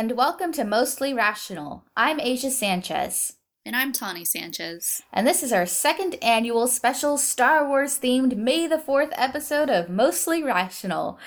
[0.00, 1.84] and welcome to Mostly Rational.
[1.94, 3.34] I'm Asia Sanchez.
[3.66, 5.02] And I'm Tawny Sanchez.
[5.12, 9.90] And this is our second annual special Star Wars themed May the 4th episode of
[9.90, 11.18] Mostly Rational,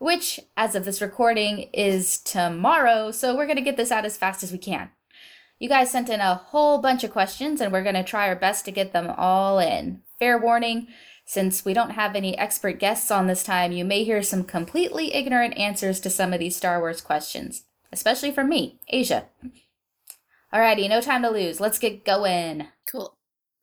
[0.00, 4.16] which, as of this recording, is tomorrow, so we're going to get this out as
[4.16, 4.90] fast as we can.
[5.60, 8.34] You guys sent in a whole bunch of questions, and we're going to try our
[8.34, 10.02] best to get them all in.
[10.18, 10.88] Fair warning,
[11.24, 15.14] since we don't have any expert guests on this time, you may hear some completely
[15.14, 17.62] ignorant answers to some of these Star Wars questions,
[17.96, 19.24] especially from me, Asia.
[20.52, 21.60] Alrighty, no time to lose.
[21.60, 22.68] Let's get going.
[22.86, 23.16] Cool.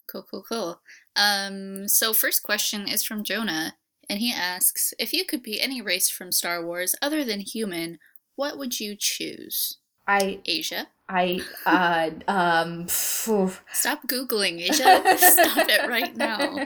[0.08, 0.82] Cool, cool, cool.
[1.16, 3.76] Um, so first question is from Jonah,
[4.10, 8.00] and he asks, if you could be any race from Star Wars other than human,
[8.36, 9.78] what would you choose?
[10.08, 10.88] I Asia.
[11.08, 13.54] I uh um phew.
[13.72, 15.04] Stop googling, Asia.
[15.18, 16.40] Stop it right now.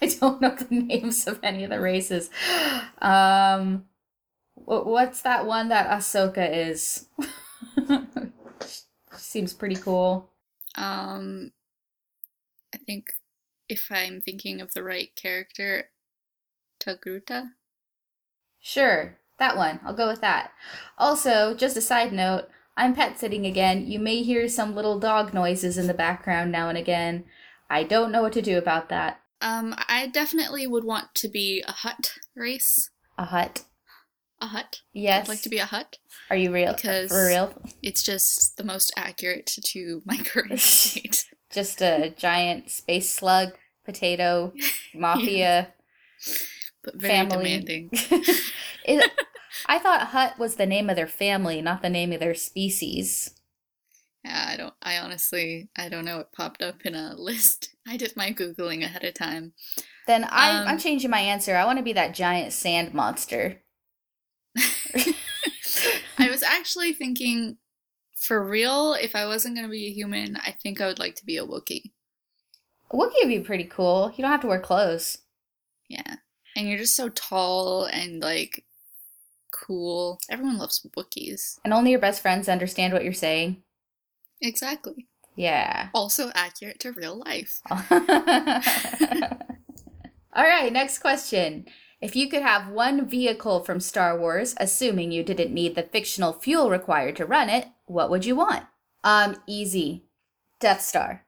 [0.00, 2.30] I don't know the names of any of the races.
[3.02, 3.84] Um
[4.68, 7.06] what's that one that Ahsoka is?
[9.12, 10.30] Seems pretty cool.
[10.76, 11.52] Um,
[12.74, 13.06] I think
[13.68, 15.90] if I'm thinking of the right character,
[16.80, 17.50] Togruta.
[18.60, 19.80] Sure, that one.
[19.84, 20.52] I'll go with that.
[20.98, 23.86] Also, just a side note, I'm pet sitting again.
[23.86, 27.24] You may hear some little dog noises in the background now and again.
[27.70, 29.20] I don't know what to do about that.
[29.40, 32.90] Um, I definitely would want to be a Hutt race.
[33.16, 33.64] A Hutt.
[34.40, 34.82] A Hutt.
[34.92, 35.24] Yes.
[35.24, 35.98] I'd like to be a Hutt.
[36.30, 36.74] Are you real?
[36.74, 37.54] Because- For real?
[37.82, 41.24] It's just the most accurate to my current state.
[41.50, 43.50] Just a giant space slug,
[43.84, 44.52] potato,
[44.94, 45.72] mafia.
[46.84, 47.36] But very Family.
[47.44, 47.90] demanding.
[48.84, 49.10] it,
[49.66, 53.30] I thought Hutt was the name of their family, not the name of their species.
[54.24, 57.70] Yeah, I don't I honestly I don't know it popped up in a list.
[57.86, 59.52] I did my Googling ahead of time.
[60.06, 61.56] Then I, Um, I'm changing my answer.
[61.56, 63.62] I want to be that giant sand monster.
[66.18, 67.56] I was actually thinking
[68.16, 71.24] for real, if I wasn't gonna be a human, I think I would like to
[71.24, 71.92] be a Wookiee.
[72.90, 74.12] A Wookiee would be pretty cool.
[74.16, 75.18] You don't have to wear clothes.
[75.88, 76.16] Yeah.
[76.56, 78.64] And you're just so tall and like
[79.52, 80.18] cool.
[80.30, 81.58] Everyone loves Wookiees.
[81.64, 83.62] And only your best friends understand what you're saying.
[84.40, 85.06] Exactly.
[85.36, 85.88] Yeah.
[85.94, 87.60] Also accurate to real life.
[87.70, 87.82] All
[90.44, 91.66] right, next question.
[92.00, 96.32] If you could have one vehicle from Star Wars, assuming you didn't need the fictional
[96.32, 98.66] fuel required to run it, what would you want?
[99.02, 100.04] Um, easy.
[100.60, 101.24] Death Star.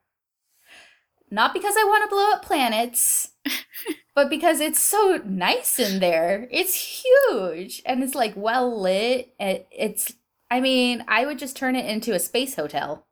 [1.29, 3.31] Not because I want to blow up planets,
[4.15, 6.47] but because it's so nice in there.
[6.51, 9.33] It's huge and it's like well lit.
[9.39, 10.13] It, it's,
[10.49, 13.07] I mean, I would just turn it into a space hotel.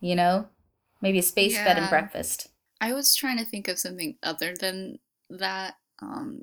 [0.00, 0.48] You know?
[1.00, 2.48] Maybe a space bed and breakfast.
[2.80, 4.98] I was trying to think of something other than
[5.30, 5.74] that.
[6.02, 6.42] Um,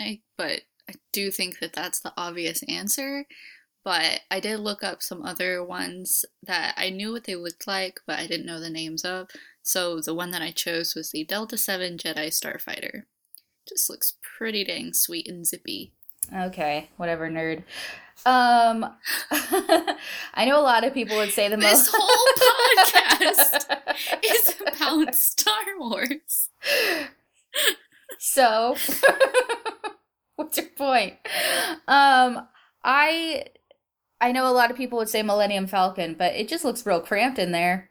[0.00, 3.26] I, but I do think that that's the obvious answer.
[3.84, 8.00] But I did look up some other ones that I knew what they looked like,
[8.06, 9.28] but I didn't know the names of.
[9.62, 13.02] So the one that I chose was the Delta 7 Jedi Starfighter.
[13.68, 15.92] Just looks pretty dang sweet and zippy.
[16.34, 17.62] Okay, whatever, nerd.
[18.26, 18.84] Um,
[19.30, 21.86] I know a lot of people would say the most.
[21.86, 22.26] This whole
[22.76, 23.76] podcast
[24.24, 26.50] is about Star Wars.
[28.18, 28.76] so,
[30.88, 31.14] point?
[31.86, 32.46] Um,
[32.84, 33.44] I
[34.20, 37.00] I know a lot of people would say Millennium Falcon, but it just looks real
[37.00, 37.90] cramped in there.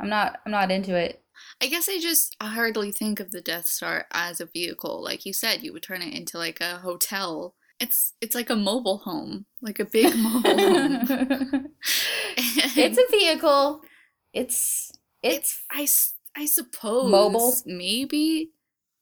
[0.00, 1.22] I'm not I'm not into it.
[1.60, 5.02] I guess I just hardly think of the Death Star as a vehicle.
[5.02, 7.54] Like you said, you would turn it into like a hotel.
[7.80, 11.68] It's it's like a mobile home, like a big mobile home.
[12.36, 13.82] it's a vehicle.
[14.32, 15.88] It's it's I
[16.36, 17.54] I suppose Mobile?
[17.66, 18.52] maybe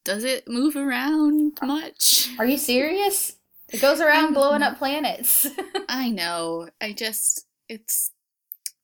[0.06, 2.30] does it move around much?
[2.38, 3.36] Are you serious?
[3.68, 5.46] It goes around blowing up planets.
[5.88, 6.68] I know.
[6.80, 8.12] I just it's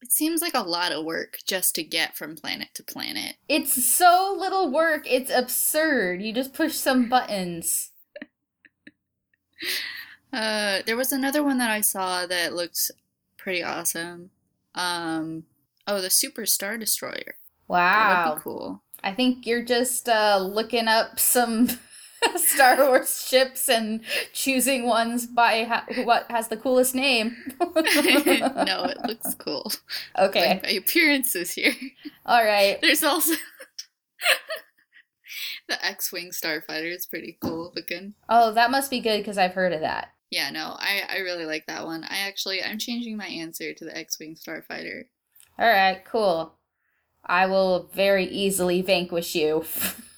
[0.02, 3.36] it seems like a lot of work just to get from planet to planet.
[3.48, 5.04] It's so little work.
[5.08, 6.20] It's absurd.
[6.20, 7.90] You just push some buttons.
[10.32, 12.90] Uh, there was another one that I saw that looked
[13.36, 14.30] pretty awesome.
[14.74, 15.44] Um,
[15.86, 17.34] oh, the Super Star Destroyer.
[17.68, 18.24] That Wow.
[18.30, 18.82] would be cool.
[19.02, 21.68] I think you're just uh, looking up some
[22.36, 24.00] Star Wars ships and
[24.32, 27.36] choosing ones by ha- what has the coolest name.
[27.60, 29.70] no, it looks cool.
[30.18, 30.48] Okay.
[30.50, 31.74] Like, by appearances here.
[32.26, 32.78] All right.
[32.80, 33.34] There's also
[35.68, 38.14] the X-wing starfighter is pretty cool looking.
[38.28, 40.08] Oh, that must be good because I've heard of that.
[40.30, 42.04] Yeah, no, I I really like that one.
[42.04, 45.04] I actually I'm changing my answer to the X-wing starfighter.
[45.58, 46.54] All right, cool.
[47.24, 49.64] I will very easily vanquish you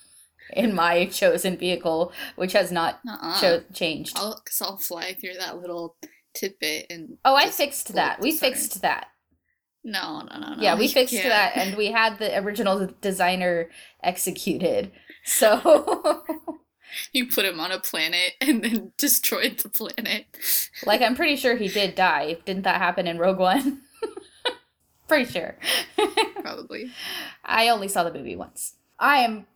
[0.52, 3.40] in my chosen vehicle, which has not Uh-uh.
[3.40, 4.16] cho- changed.
[4.16, 5.96] I'll, cause I'll fly through that little
[6.34, 7.18] tidbit and.
[7.24, 8.20] Oh, I fixed that.
[8.20, 9.08] We fixed that.
[9.86, 10.62] No, no, no, no.
[10.62, 11.28] yeah, we fixed can't.
[11.28, 13.68] that, and we had the original designer
[14.02, 14.92] executed.
[15.26, 16.22] So,
[17.12, 20.24] you put him on a planet and then destroyed the planet.
[20.86, 22.38] like, I'm pretty sure he did die.
[22.46, 23.82] Didn't that happen in Rogue One?
[25.08, 25.56] Pretty sure.
[26.40, 26.90] Probably.
[27.44, 28.74] I only saw the movie once.
[28.98, 29.46] I am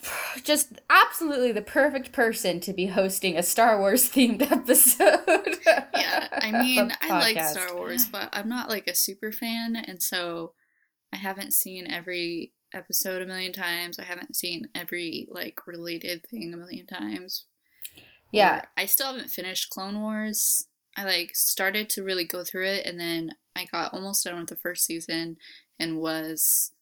[0.42, 5.58] just absolutely the perfect person to be hosting a Star Wars themed episode.
[5.94, 7.40] Yeah, I mean, I like.
[7.44, 10.54] Star Wars, but I'm not like a super fan, and so
[11.12, 13.98] I haven't seen every episode a million times.
[13.98, 17.44] I haven't seen every like related thing a million times.
[18.32, 20.66] Yeah, Or I still haven't finished Clone Wars.
[20.96, 24.48] I like started to really go through it, and then I got almost done with
[24.48, 25.36] the first season
[25.78, 26.72] and was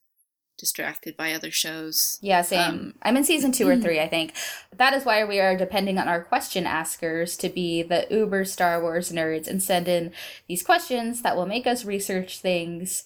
[0.58, 2.18] distracted by other shows.
[2.22, 2.70] yeah, same.
[2.70, 4.34] Um, I'm in season two or three, I think.
[4.76, 8.80] That is why we are depending on our question askers to be the uber Star
[8.80, 10.12] Wars nerds and send in
[10.48, 13.04] these questions that will make us research things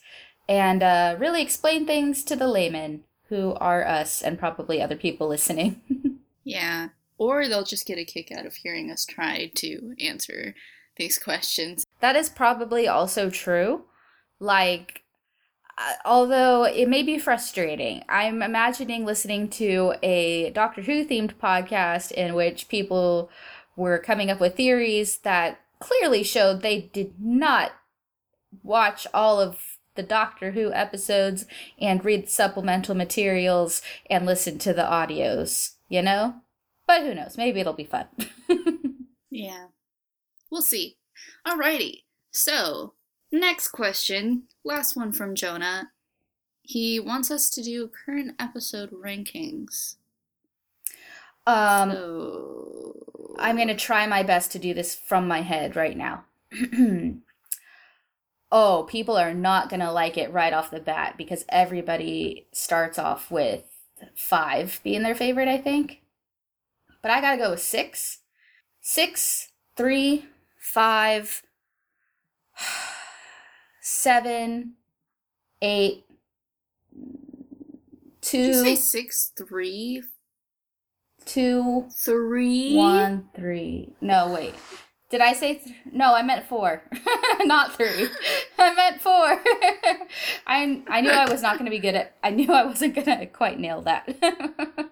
[0.49, 5.28] and uh, really explain things to the laymen who are us and probably other people
[5.28, 5.81] listening.
[6.50, 6.88] Yeah.
[7.19, 10.55] Or they'll just get a kick out of hearing us try to answer
[11.00, 11.85] these questions.
[12.00, 13.85] That is probably also true.
[14.38, 15.02] Like,
[15.76, 22.12] uh, although it may be frustrating, I'm imagining listening to a Doctor Who themed podcast
[22.12, 23.31] in which people
[23.76, 27.73] were coming up with theories that clearly showed they did not
[28.62, 31.46] watch all of the Doctor Who episodes
[31.81, 36.37] and read supplemental materials and listen to the audios, you know?
[36.87, 37.37] But who knows?
[37.37, 38.06] Maybe it'll be fun.
[39.31, 39.67] Yeah.
[40.50, 40.97] We'll see.
[41.47, 42.02] Alrighty.
[42.31, 42.94] So,
[43.31, 44.44] next question.
[44.64, 45.91] Last one from Jonah.
[46.62, 49.97] He wants us to do current episode rankings.
[51.47, 52.97] um, so,
[53.38, 56.25] I'm going to try my best to do this from my head right now.
[58.53, 62.99] oh, people are not going to like it right off the bat because everybody starts
[62.99, 63.64] off with
[64.14, 66.03] five being their favorite, I think.
[67.03, 68.19] But I got to go with six.
[68.82, 70.26] Six, three,
[70.61, 71.43] five,
[73.81, 74.75] seven,
[75.62, 76.05] eight,
[78.33, 80.03] Did you say two, six, three,
[81.25, 82.77] two, three?
[82.77, 83.95] One, three.
[84.01, 84.55] No, wait.
[85.11, 86.15] Did I say th- no?
[86.15, 86.85] I meant four,
[87.41, 88.06] not three.
[88.59, 89.13] I meant four.
[90.47, 92.17] I I knew I was not going to be good at.
[92.23, 94.09] I knew I wasn't going to quite nail that.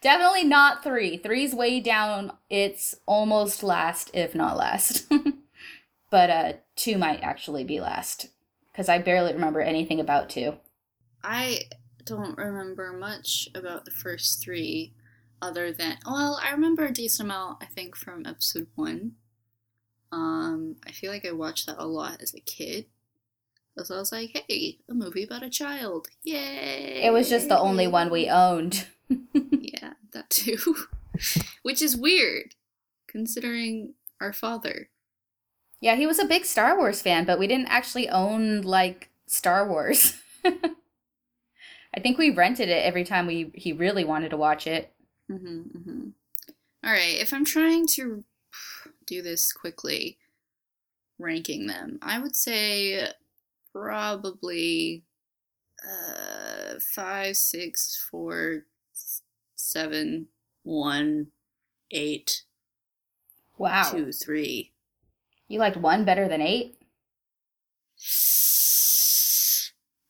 [0.00, 1.16] Definitely not three.
[1.16, 2.32] Three's way down.
[2.48, 5.10] It's almost last, if not last.
[6.10, 8.28] but uh, two might actually be last
[8.72, 10.54] because I barely remember anything about two.
[11.22, 11.62] I
[12.04, 14.94] don't remember much about the first three,
[15.42, 17.62] other than well, I remember a decent amount.
[17.62, 19.12] I think from episode one.
[20.12, 22.86] Um, I feel like I watched that a lot as a kid.
[23.76, 26.08] So I was like, "Hey, a movie about a child!
[26.22, 28.86] Yay!" It was just the only one we owned.
[29.50, 30.76] yeah, that too.
[31.62, 32.54] Which is weird,
[33.08, 34.88] considering our father.
[35.80, 39.66] Yeah, he was a big Star Wars fan, but we didn't actually own like Star
[39.66, 40.14] Wars.
[40.44, 44.92] I think we rented it every time we he really wanted to watch it.
[45.28, 46.08] hmm hmm
[46.84, 48.24] All right, if I'm trying to
[49.06, 50.18] do this quickly,
[51.18, 53.08] ranking them, I would say
[53.72, 55.04] probably
[55.86, 58.64] uh, five, six, four,
[59.70, 60.26] seven,
[60.62, 61.28] one,
[61.90, 62.42] eight,
[63.56, 63.90] Wow.
[63.90, 64.72] two, three.
[65.48, 66.76] You liked one better than 8?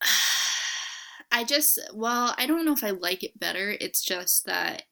[1.32, 3.76] I just, well, I don't know if I like it better.
[3.80, 4.82] It's just that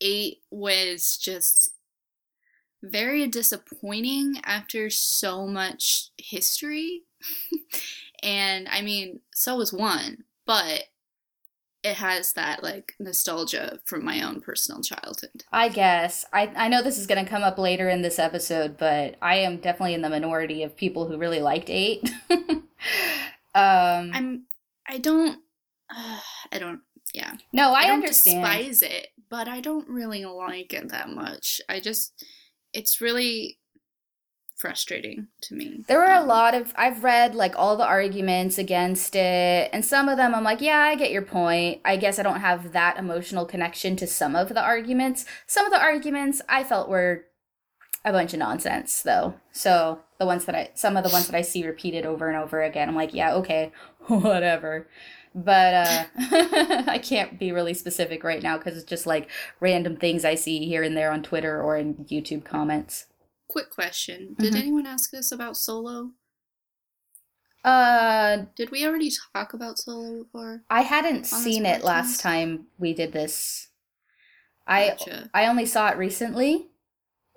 [0.00, 1.72] eight was just
[2.82, 7.02] very disappointing after so much history.
[8.22, 10.84] and I mean, so was one, but
[11.88, 15.44] it has that like nostalgia from my own personal childhood.
[15.50, 16.24] I guess.
[16.32, 19.36] I I know this is going to come up later in this episode, but I
[19.36, 22.08] am definitely in the minority of people who really liked 8.
[22.30, 22.64] um
[23.54, 24.44] I'm,
[24.86, 25.40] I don't,
[25.94, 26.20] uh,
[26.52, 26.80] I don't,
[27.14, 27.32] yeah.
[27.52, 28.42] No, I, don't understand.
[28.42, 31.60] despise it, but I don't really like it that much.
[31.68, 32.24] I just,
[32.72, 33.58] it's really
[34.58, 35.84] frustrating to me.
[35.86, 39.82] There were a Um, lot of I've read like all the arguments against it, and
[39.84, 41.80] some of them I'm like, yeah, I get your point.
[41.84, 45.24] I guess I don't have that emotional connection to some of the arguments.
[45.46, 47.24] Some of the arguments I felt were
[48.04, 49.34] a bunch of nonsense though.
[49.52, 52.38] So the ones that I some of the ones that I see repeated over and
[52.38, 53.72] over again, I'm like, yeah, okay,
[54.08, 54.88] whatever.
[55.34, 56.04] But uh
[56.88, 60.66] I can't be really specific right now cuz it's just like random things I see
[60.68, 63.07] here and there on Twitter or in YouTube comments.
[63.48, 64.60] Quick question: Did Mhm.
[64.60, 66.12] anyone ask us about Solo?
[67.64, 70.62] Uh, Did we already talk about Solo before?
[70.70, 73.68] I hadn't seen it last time we did this.
[74.66, 75.30] I Gotcha.
[75.34, 76.68] I only saw it recently.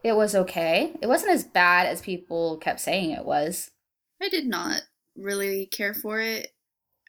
[0.04, 0.96] It was okay.
[1.02, 3.72] It wasn't as bad as people kept saying it was.
[4.22, 4.84] I did not
[5.16, 6.50] really care for it.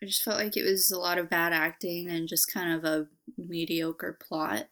[0.02, 2.84] I just felt like it was a lot of bad acting and just kind of
[2.84, 3.06] a
[3.38, 4.68] mediocre plot.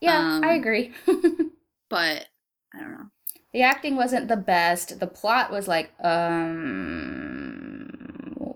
[0.00, 0.92] Yeah, Um, I agree.
[1.88, 2.26] But
[2.74, 3.10] I don't know.
[3.58, 5.00] The acting wasn't the best.
[5.00, 7.92] The plot was like, um,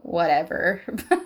[0.02, 0.80] whatever.
[0.87, 1.18] but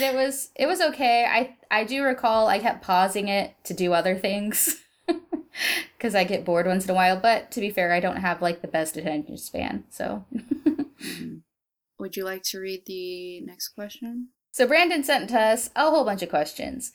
[0.00, 1.26] it was it was okay.
[1.26, 4.82] I I do recall I kept pausing it to do other things
[5.98, 7.20] because I get bored once in a while.
[7.20, 9.84] But to be fair, I don't have like the best attention span.
[9.90, 11.42] So Mhm.
[11.98, 14.28] Would you like to read the next question?
[14.52, 16.92] so Brandon sent us a whole bunch of questions.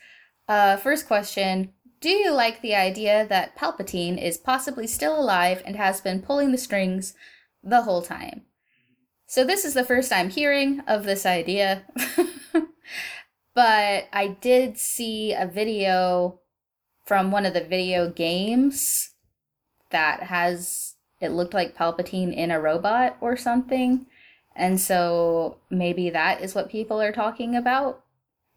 [0.48, 1.74] Uh, first question.
[2.05, 6.51] Do you like the idea that Palpatine is possibly still alive and has been pulling
[6.51, 7.15] the strings
[7.63, 8.43] the whole time?
[9.25, 11.81] So, this is the first I'm hearing of this idea.
[13.55, 16.41] but I did see a video
[17.07, 19.15] from one of the video games
[19.89, 24.05] that has it looked like Palpatine in a robot or something.
[24.55, 28.03] And so maybe that is what people are talking about.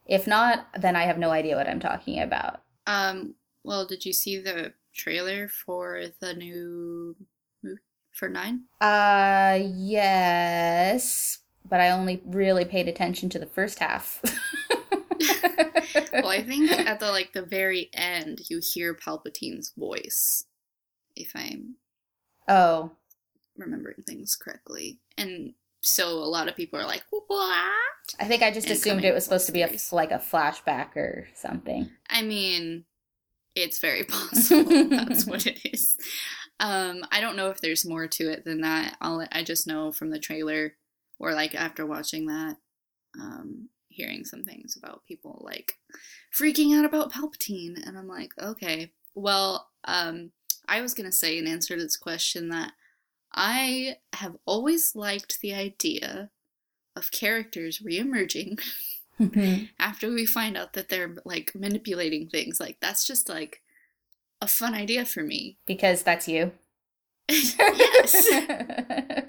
[0.04, 2.60] If not, then I have no idea what I'm talking about.
[2.86, 3.34] Um,
[3.68, 7.14] well, did you see the trailer for the new
[7.62, 7.80] movie
[8.12, 8.62] for Nine?
[8.80, 14.22] Uh, yes, but I only really paid attention to the first half.
[16.12, 20.44] Well, I think at the like the very end, you hear Palpatine's voice,
[21.16, 21.76] if I'm
[22.48, 22.92] oh,
[23.56, 24.98] remembering things correctly.
[25.16, 29.04] And so a lot of people are like, "What?" I think I just And assumed
[29.04, 31.90] it was supposed to be a like a flashback or something.
[32.08, 32.84] I mean,
[33.62, 35.96] it's very possible that's what it is.
[36.60, 38.96] Um, I don't know if there's more to it than that.
[39.00, 40.74] I'll, I just know from the trailer,
[41.18, 42.56] or like after watching that,
[43.18, 45.74] um, hearing some things about people like
[46.36, 50.32] freaking out about Palpatine, and I'm like, okay, well, um,
[50.66, 52.72] I was gonna say in answer to this question that
[53.32, 56.30] I have always liked the idea
[56.96, 58.60] of characters reemerging
[59.20, 59.64] Mm-hmm.
[59.78, 63.62] after we find out that they're like manipulating things like that's just like
[64.40, 65.58] a fun idea for me.
[65.66, 66.52] Because that's you.
[67.28, 68.28] yes!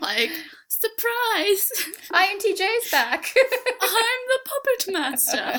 [0.00, 0.30] Like
[0.68, 1.70] surprise!
[2.10, 3.26] INTJ's back.
[3.82, 5.52] i'm the puppet master.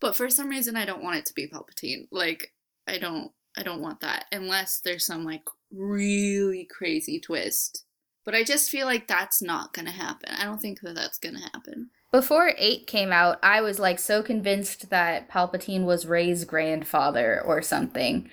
[0.00, 2.06] But for some reason i don't want it to be palpatine.
[2.10, 2.52] Like
[2.86, 7.85] i don't i don't want that unless there's some like really crazy twist
[8.26, 11.40] but i just feel like that's not gonna happen i don't think that that's gonna
[11.40, 17.42] happen Before 8 came out, I was like so convinced that Palpatine was Rey's grandfather
[17.44, 18.30] or something.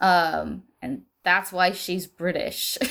[0.00, 2.78] Um, and that's why she's British.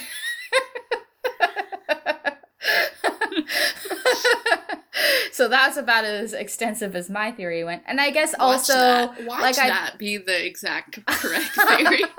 [5.31, 7.83] so that's about as extensive as my theory went.
[7.85, 9.25] And I guess Watch also that.
[9.25, 12.03] watch like I- that be the exact correct theory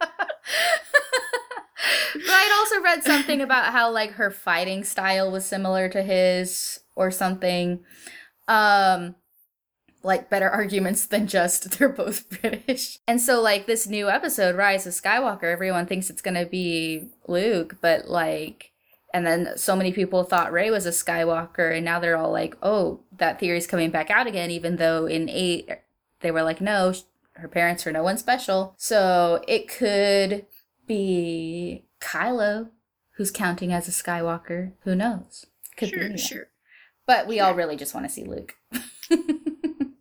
[2.14, 6.80] but I'd also read something about how like her fighting style was similar to his
[6.94, 7.80] or something.
[8.48, 9.16] Um
[10.04, 12.98] like better arguments than just they're both British.
[13.06, 17.76] And so like this new episode Rise of Skywalker everyone thinks it's to be Luke,
[17.80, 18.70] but like
[19.14, 22.56] and then so many people thought Rey was a Skywalker and now they're all like,
[22.62, 25.68] "Oh, that theory's coming back out again even though in 8
[26.20, 26.94] they were like, "No,
[27.34, 30.46] her parents are no one special." So it could
[30.86, 32.70] be Kylo,
[33.16, 34.72] who's counting as a Skywalker.
[34.82, 35.46] Who knows?
[35.76, 36.18] Could sure anyone.
[36.18, 36.48] sure
[37.06, 38.54] But we all really just want to see Luke.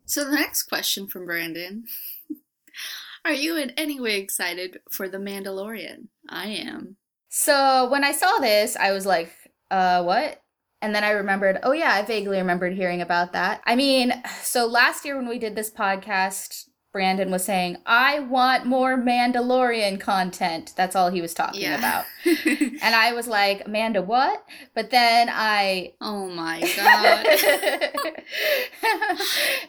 [0.06, 1.84] so the next question from brandon
[3.26, 6.96] are you in any way excited for the mandalorian i am
[7.34, 9.32] so when I saw this, I was like,
[9.72, 10.42] uh, what?
[10.82, 13.62] And then I remembered, oh yeah, I vaguely remembered hearing about that.
[13.66, 18.66] I mean, so last year when we did this podcast, Brandon was saying, I want
[18.66, 20.74] more Mandalorian content.
[20.76, 21.78] That's all he was talking Yeah.
[21.78, 22.06] about.
[22.84, 24.44] And I was like, Amanda, what?
[24.76, 27.26] But then I oh my god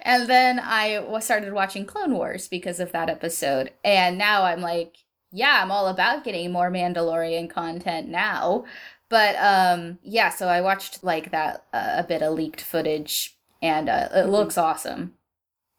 [0.02, 3.70] and then I started watching Clone Wars because of that episode.
[3.84, 4.96] And now I'm like,
[5.30, 8.64] yeah, I'm all about getting more Mandalorian content now.
[9.08, 13.88] But um yeah, so I watched like that uh, a bit of leaked footage and
[13.88, 14.30] uh, it Mhm.
[14.30, 15.14] looks awesome.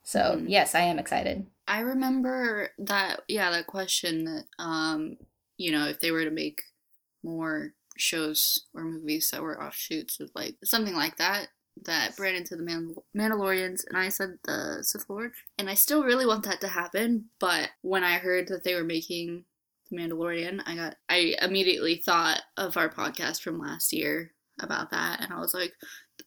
[0.04, 0.46] So, Mhm.
[0.50, 1.48] yes, I am excited.
[1.68, 5.18] I remember that yeah, that question that um,
[5.58, 6.62] you know, if they were to make
[7.24, 11.50] more shows or movies that were offshoots of like something like that,
[11.84, 15.32] that Brandon said the Man- Mandalorians, and I said the Sith Lord.
[15.58, 18.84] And I still really want that to happen, but when I heard that they were
[18.84, 19.46] making
[19.90, 25.22] the Mandalorian, I got I immediately thought of our podcast from last year about that,
[25.22, 25.74] and I was like,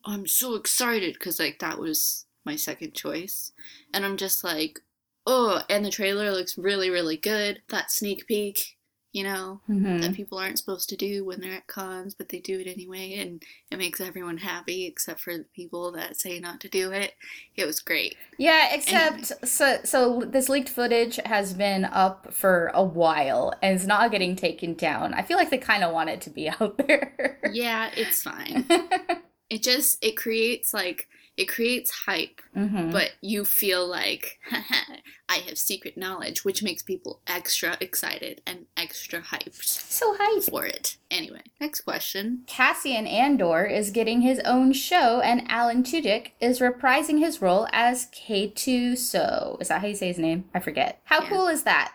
[0.05, 3.53] I'm so excited because like that was my second choice,
[3.93, 4.81] and I'm just like,
[5.27, 7.63] oh, and the trailer looks really really good.
[7.69, 8.73] That sneak peek
[9.13, 10.03] you know, Mhm.
[10.03, 13.15] that people aren't supposed to do when they're at cons, but they do it anyway,
[13.15, 17.15] and it makes everyone happy except for the people that say not to do it.
[17.57, 18.15] It was great.
[18.37, 23.87] Yeah, except so so this leaked footage has been up for a while and it's
[23.87, 25.15] not getting taken down.
[25.15, 27.39] I feel like they kind of want it to be out there.
[27.55, 28.67] Yeah, it's fine.
[29.49, 34.39] It just it creates like it creates hype, hmm but you feel like
[35.29, 40.49] I have secret knowledge, which makes people extra excited and extra hyped so hyped.
[40.51, 40.97] for it.
[41.11, 42.43] Anyway, next question.
[42.47, 48.07] Cassian Andor is getting his own show, and Alan Tudyk is reprising his role as
[48.13, 49.61] K-2SO.
[49.61, 50.45] Is that how you say his name?
[50.55, 51.01] I forget.
[51.05, 51.29] How Yeah.
[51.29, 51.93] cool is that?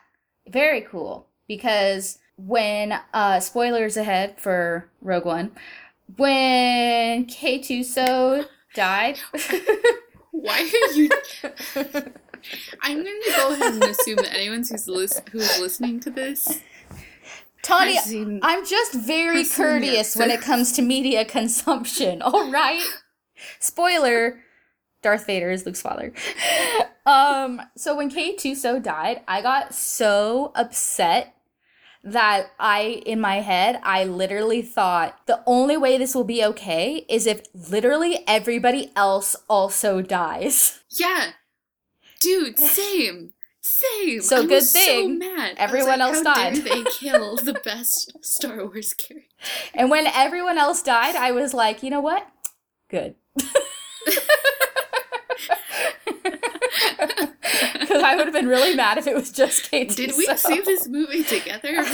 [0.48, 1.28] Very cool.
[1.48, 5.52] Because when, uh, spoilers ahead for Rogue One,
[6.18, 9.20] when K-2SO died.
[10.32, 11.10] Why are you
[12.82, 16.62] I'm going to go ahead and assume that anyone who's lis- who's listening to this
[17.62, 22.82] Tony, seen I'm just very courteous when it comes to media consumption, all right?
[23.60, 24.40] Spoiler
[25.01, 26.13] Darth Vader is Luke's father.
[27.06, 31.36] Um, so when K-2SO died, I got so upset
[32.03, 37.05] that I, in my head, I literally thought the only way this will be okay
[37.08, 40.81] is if literally everybody else also dies.
[40.89, 41.31] Yeah.
[42.20, 43.34] Dude, same.
[43.63, 44.22] Same.
[44.22, 45.55] So I good thing so mad.
[45.58, 49.27] I was everyone like, else How died." they kill the best Star Wars character?
[49.75, 52.27] And when everyone else died, I was like, you know what?
[52.90, 53.16] Good.
[57.79, 59.89] Because I would have been really mad if it was just Kate.
[59.89, 61.83] Did we see this movie together?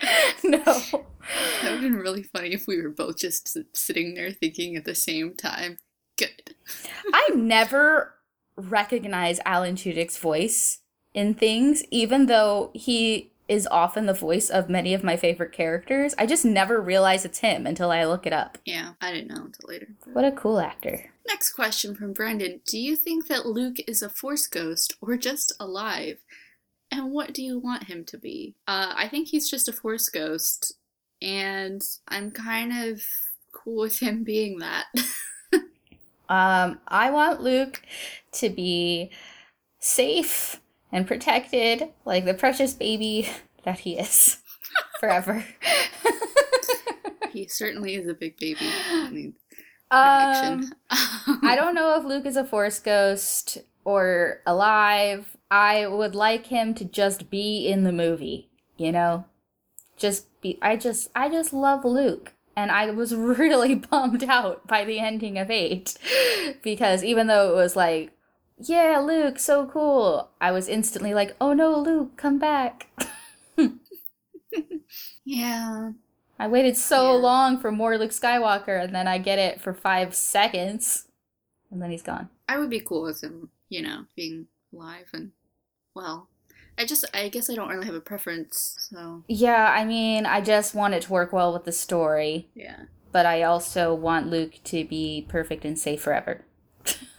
[0.44, 0.60] No.
[0.62, 4.84] that would have been really funny if we were both just sitting there thinking at
[4.84, 5.76] the same time.
[6.16, 6.54] Good.
[7.12, 8.14] I never
[8.56, 10.78] recognize Alan Tudyk's voice
[11.14, 16.14] in things, even though he is often the voice of many of my favorite characters.
[16.18, 18.58] I just never realize it's him until I look it up.
[18.64, 19.88] Yeah, I didn't know until later.
[20.12, 21.10] What a cool actor.
[21.28, 22.60] Next question from Brendan.
[22.66, 26.18] Do you think that Luke is a force ghost or just alive?
[26.90, 28.54] And what do you want him to be?
[28.66, 30.72] Uh, I think he's just a force ghost,
[31.20, 33.02] and I'm kind of
[33.52, 34.86] cool with him being that.
[36.28, 37.82] Um, I want Luke
[38.32, 39.10] to be
[39.78, 40.60] safe
[40.92, 43.28] and protected, like the precious baby
[43.64, 44.38] that he is,
[45.00, 45.44] forever.
[47.32, 48.66] he certainly is a big baby.
[48.90, 49.38] He needs
[49.90, 50.72] um.
[50.90, 55.36] I don't know if Luke is a force ghost or alive.
[55.50, 59.24] I would like him to just be in the movie, you know?
[59.96, 62.32] Just be I just I just love Luke.
[62.56, 65.96] And I was really bummed out by the ending of 8
[66.62, 68.12] because even though it was like
[68.60, 70.30] yeah, Luke, so cool.
[70.40, 72.88] I was instantly like, "Oh no, Luke, come back."
[75.24, 75.92] yeah.
[76.38, 77.18] I waited so Yeah.
[77.18, 81.06] long for more Luke Skywalker and then I get it for 5 seconds
[81.70, 82.28] and then he's gone.
[82.48, 85.32] I would be cool with him, you know, being alive and
[85.94, 86.28] well.
[86.78, 90.40] I just I guess I don't really have a preference, so Yeah, I mean, I
[90.40, 92.84] just want it to work well with the story, yeah.
[93.10, 96.44] but I also want Luke to be perfect and safe forever.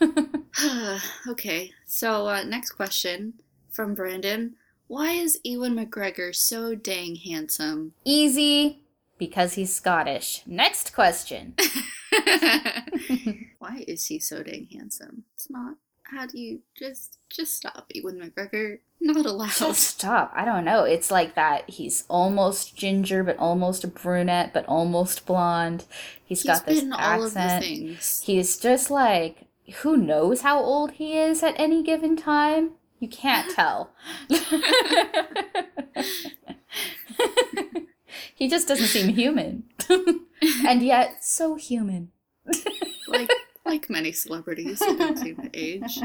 [1.28, 1.72] okay.
[1.86, 3.34] So uh, next question
[3.70, 4.54] from Brandon.
[4.86, 7.92] Why is Ewan McGregor so dang handsome?
[8.04, 8.80] Easy,
[9.20, 10.42] because he's Scottish.
[10.46, 11.54] Next question.
[13.60, 15.24] Why is he so dang handsome?
[15.36, 15.76] It's not.
[16.02, 18.78] How do you just just stop, Ewan McGregor?
[19.00, 19.52] Not allowed.
[19.52, 20.32] Just stop.
[20.34, 20.82] I don't know.
[20.82, 21.70] It's like that.
[21.70, 25.84] He's almost ginger, but almost a brunette, but almost blonde.
[26.24, 28.22] He's got this been all of the accent.
[28.24, 29.46] He's just like,
[29.82, 32.72] who knows how old he is at any given time?
[32.98, 33.92] You can't tell.
[38.34, 39.64] he just doesn't seem human.
[40.66, 42.10] and yet, so human.
[43.08, 43.30] like
[43.64, 46.00] like many celebrities who don't seem to age.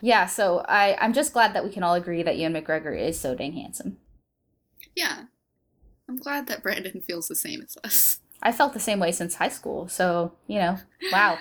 [0.00, 3.18] Yeah, so I, I'm just glad that we can all agree that Ian McGregor is
[3.18, 3.96] so dang handsome.
[4.94, 5.24] Yeah.
[6.08, 8.20] I'm glad that Brandon feels the same as us.
[8.42, 10.76] I felt the same way since high school, so, you know,
[11.10, 11.38] wow,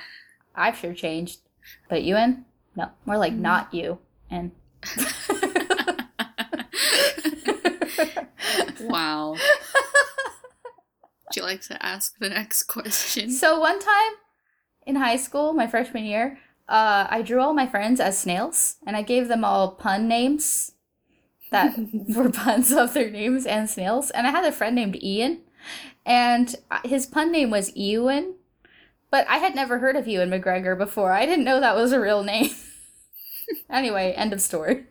[0.56, 1.40] I've sure changed.
[1.90, 2.46] But Ewan?
[2.76, 3.42] No, more like mm-hmm.
[3.42, 4.00] not you.
[4.30, 4.52] And
[8.82, 9.36] wow.
[11.44, 13.32] Like to ask the next question.
[13.32, 14.14] So one time
[14.86, 18.96] in high school, my freshman year, uh, I drew all my friends as snails, and
[18.96, 20.72] I gave them all pun names
[21.52, 21.78] that
[22.16, 24.10] were puns of their names and snails.
[24.12, 25.42] And I had a friend named Ian,
[26.06, 28.36] and uh, his pun name was Ewan,
[29.12, 31.12] but I had never heard of Ewan McGregor before.
[31.12, 32.52] I didn't know that was a real name.
[33.70, 34.86] anyway, end of story.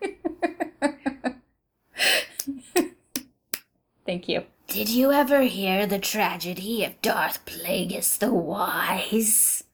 [4.04, 4.44] Thank you.
[4.72, 9.64] Did you ever hear the tragedy of Darth Plagueis the Wise?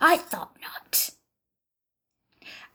[0.00, 1.10] I thought not.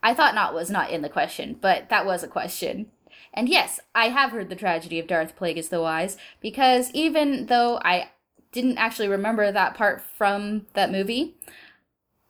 [0.00, 2.92] I thought not was not in the question, but that was a question.
[3.32, 7.80] And yes, I have heard the tragedy of Darth Plagueis the Wise because even though
[7.82, 8.10] I
[8.52, 11.34] didn't actually remember that part from that movie,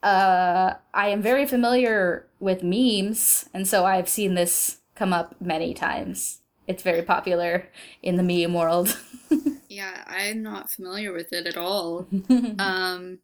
[0.03, 5.75] uh, I am very familiar with memes, and so I've seen this come up many
[5.75, 6.41] times.
[6.67, 7.69] It's very popular
[8.03, 8.99] in the meme world.
[9.69, 12.07] yeah, I'm not familiar with it at all.
[12.59, 13.19] Um,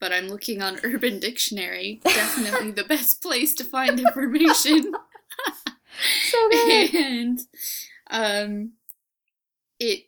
[0.00, 2.00] but I'm looking on Urban Dictionary.
[2.02, 4.94] Definitely the best place to find information.
[6.22, 6.94] so good.
[6.94, 7.40] and
[8.10, 8.72] um,
[9.78, 10.04] it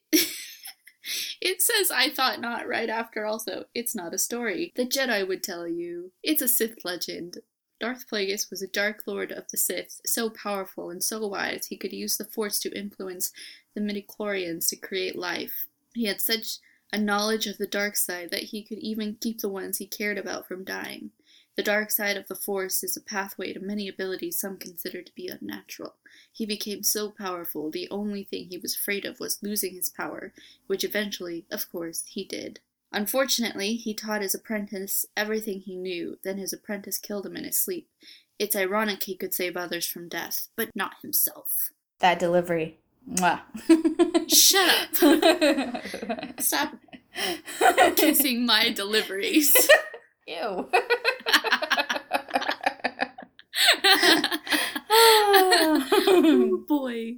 [1.40, 3.26] it says I thought not right after.
[3.26, 4.72] Also, it's not a story.
[4.76, 6.12] The Jedi would tell you.
[6.22, 7.38] It's a Sith legend.
[7.82, 11.76] Darth Plagueis was a Dark Lord of the Sith, so powerful and so wise he
[11.76, 13.32] could use the Force to influence
[13.74, 15.66] the midichlorians to create life.
[15.92, 16.58] He had such
[16.92, 20.16] a knowledge of the dark side that he could even keep the ones he cared
[20.16, 21.10] about from dying.
[21.56, 25.14] The dark side of the Force is a pathway to many abilities some consider to
[25.16, 25.96] be unnatural.
[26.32, 30.32] He became so powerful, the only thing he was afraid of was losing his power,
[30.68, 32.60] which eventually, of course, he did.
[32.92, 37.58] Unfortunately, he taught his apprentice everything he knew, then his apprentice killed him in his
[37.58, 37.88] sleep.
[38.38, 41.70] It's ironic he could save others from death, but not himself.
[42.00, 42.78] That delivery.
[43.08, 43.40] Mwah.
[44.28, 46.40] Shut up!
[46.40, 46.74] Stop
[47.96, 49.54] kissing my deliveries.
[50.26, 50.68] Ew.
[54.90, 57.16] oh boy.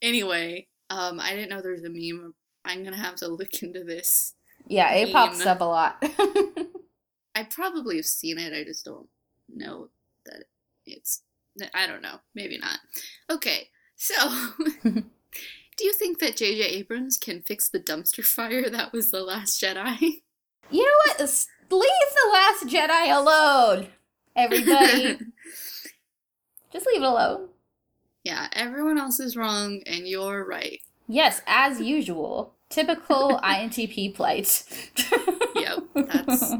[0.00, 2.34] Anyway, um, I didn't know there was a meme.
[2.64, 4.34] I'm gonna have to look into this.
[4.66, 5.12] Yeah, it Meme.
[5.12, 5.96] pops up a lot.
[7.34, 8.52] I probably have seen it.
[8.52, 9.08] I just don't
[9.48, 9.88] know
[10.26, 10.44] that
[10.86, 11.22] it's.
[11.74, 12.16] I don't know.
[12.34, 12.78] Maybe not.
[13.30, 14.14] Okay, so
[14.84, 15.04] do
[15.80, 16.62] you think that J.J.
[16.62, 20.00] Abrams can fix the dumpster fire that was the Last Jedi?
[20.70, 21.20] you know what?
[21.70, 23.88] Leave the Last Jedi alone,
[24.36, 25.18] everybody.
[26.72, 27.48] Just leave it alone.
[28.24, 30.80] yeah, everyone else is wrong and you're right.
[31.08, 32.54] Yes, as usual.
[32.72, 34.64] Typical INTP plight.
[35.54, 36.54] Yep, that's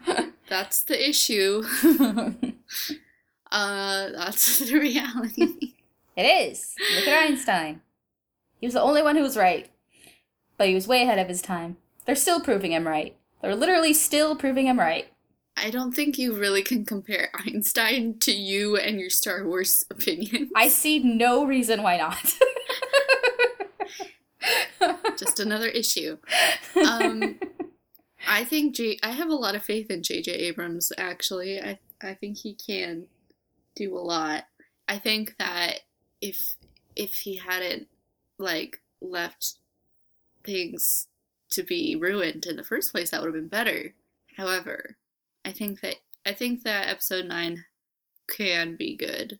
[0.48, 1.62] that's the issue.
[3.50, 5.74] Uh, that's the reality.
[6.16, 6.74] It is.
[6.96, 7.80] Look at Einstein.
[8.60, 9.70] He was the only one who was right.
[10.56, 11.76] But he was way ahead of his time.
[12.04, 13.16] They're still proving him right.
[13.40, 15.06] They're literally still proving him right.
[15.56, 20.50] I don't think you really can compare Einstein to you and your Star Wars opinion.
[20.56, 22.34] I see no reason why not.
[25.18, 26.18] Just another issue.
[26.86, 27.38] Um,
[28.28, 28.98] I think J.
[29.02, 30.32] I have a lot of faith in J.J.
[30.32, 30.92] Abrams.
[30.98, 33.06] Actually, I I think he can
[33.74, 34.44] do a lot.
[34.88, 35.80] I think that
[36.20, 36.56] if
[36.96, 37.88] if he hadn't
[38.38, 39.58] like left
[40.44, 41.08] things
[41.50, 43.94] to be ruined in the first place, that would have been better.
[44.36, 44.96] However,
[45.44, 47.64] I think that I think that episode nine
[48.28, 49.38] can be good.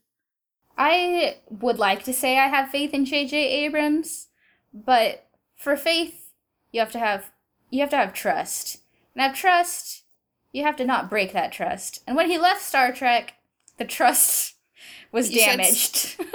[0.77, 3.37] I would like to say I have faith in J.J.
[3.64, 4.29] Abrams,
[4.73, 5.28] but
[5.59, 6.31] for faith,
[6.73, 7.31] you have to have
[7.71, 8.79] you have to have trust.
[9.14, 10.05] And have trust,
[10.53, 12.03] you have to not break that trust.
[12.07, 13.35] And when he left Star Trek,
[13.77, 14.55] the trust
[15.12, 16.16] was You said damaged.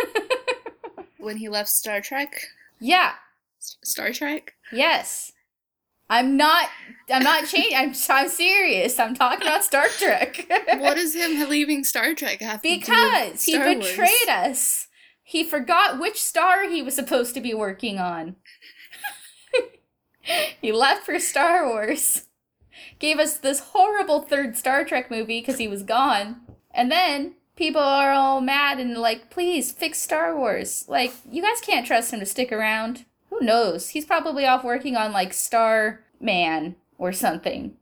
[1.18, 2.48] When he left Star Trek,
[2.82, 3.14] yeah.
[3.62, 5.32] S- Star Trek, Yes.
[6.10, 6.68] I'm not
[7.10, 9.00] I'm not changing I'm I'm serious.
[9.00, 10.46] I'm talking about Star Trek.
[10.80, 13.88] what does him leaving Star Trek have to do with because he Star Wars?
[13.88, 14.88] betrayed us.
[15.24, 18.36] He forgot which star he was supposed to be working on.
[20.62, 22.28] He left for Star Wars.
[23.00, 26.42] Gave us this horrible third Star Trek movie because he was gone.
[26.72, 30.86] And then people are all mad and like, please fix Star Wars.
[30.88, 33.06] Like, you guys can't trust him to stick around.
[33.30, 33.90] Who knows?
[33.90, 37.76] He's probably off working on like Star Man or something.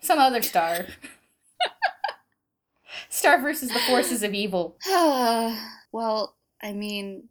[0.00, 0.86] Some other star.
[3.08, 4.76] Star versus the forces of evil.
[5.92, 7.28] well, I mean,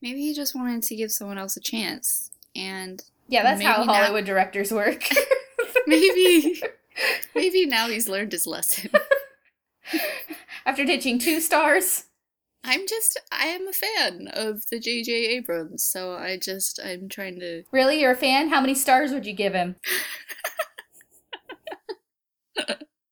[0.00, 3.86] maybe he just wanted to give someone else a chance, and Yeah, that's how Maybe
[3.86, 3.96] not.
[3.96, 5.04] Hollywood directors work.
[5.86, 6.60] maybe,
[7.34, 8.90] maybe now he's learned his lesson.
[10.66, 12.04] After ditching two stars,
[12.64, 15.12] I'm just I am a fan of the J.J.
[15.12, 17.64] Abrams, so I just I'm trying to.
[17.70, 18.48] Really, you're a fan?
[18.48, 19.76] How many stars would you give him?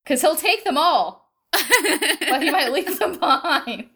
[0.04, 3.90] Because he'll take them all, but he might leave them behind.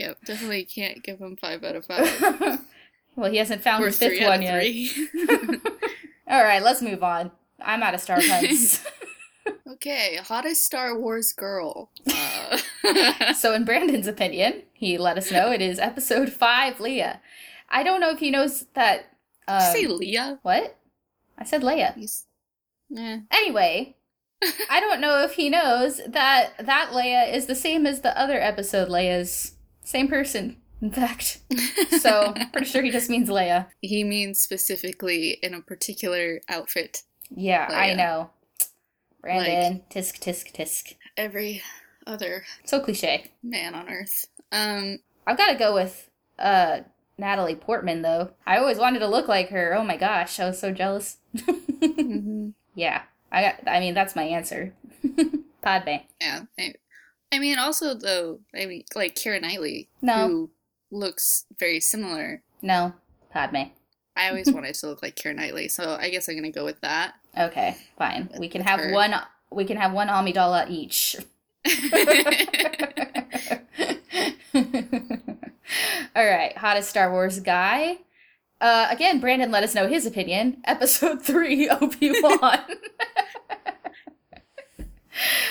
[0.00, 2.60] Yep, definitely can't give him five out of five.
[3.16, 4.64] well, he hasn't found the fifth one yet.
[6.28, 7.30] All right, let's move on.
[7.60, 8.82] I'm out of star puns.
[9.72, 11.90] okay, hottest Star Wars girl.
[12.10, 17.20] Uh, so, in Brandon's opinion, he let us know it is episode five, Leah.
[17.68, 19.12] I don't know if he knows that.
[19.46, 20.38] Um, say Leah.
[20.42, 20.78] what?
[21.36, 21.94] I said Leia.
[21.94, 22.26] He's,
[22.96, 23.20] eh.
[23.30, 23.96] Anyway,
[24.70, 28.40] I don't know if he knows that that Leia is the same as the other
[28.40, 29.56] episode Leia's.
[29.90, 31.38] Same person, in fact.
[32.00, 33.66] So, pretty sure he just means Leia.
[33.82, 37.02] he means specifically in a particular outfit.
[37.34, 38.30] Yeah, I know.
[39.20, 40.94] Brandon, tisk, tisk, tisk.
[41.16, 41.62] Every
[42.06, 43.32] other So cliche.
[43.42, 44.26] man on Earth.
[44.52, 46.80] Um, I've got to go with uh
[47.18, 48.30] Natalie Portman though.
[48.46, 49.74] I always wanted to look like her.
[49.76, 51.18] Oh my gosh, I was so jealous.
[51.36, 52.54] mhm.
[52.74, 53.54] yeah, I got.
[53.66, 54.72] I mean, that's my answer.
[55.62, 55.96] Padme.
[56.20, 56.42] yeah.
[56.58, 56.74] I,
[57.32, 60.28] I mean, also though, I mean, like Keira Knightley, No.
[60.28, 60.50] who
[60.90, 62.42] looks very similar.
[62.62, 62.92] No,
[63.30, 63.70] Padme.
[64.16, 66.80] I always wanted to look like Keira Knightley, so I guess I'm gonna go with
[66.80, 67.14] that.
[67.38, 68.28] Okay, fine.
[68.38, 68.92] We can have her.
[68.92, 69.14] one.
[69.52, 71.16] We can have one Amidala each.
[76.16, 77.98] All right, hottest Star Wars guy.
[78.60, 80.58] Uh, again, Brandon let us know his opinion.
[80.64, 82.58] Episode three, Obi Wan.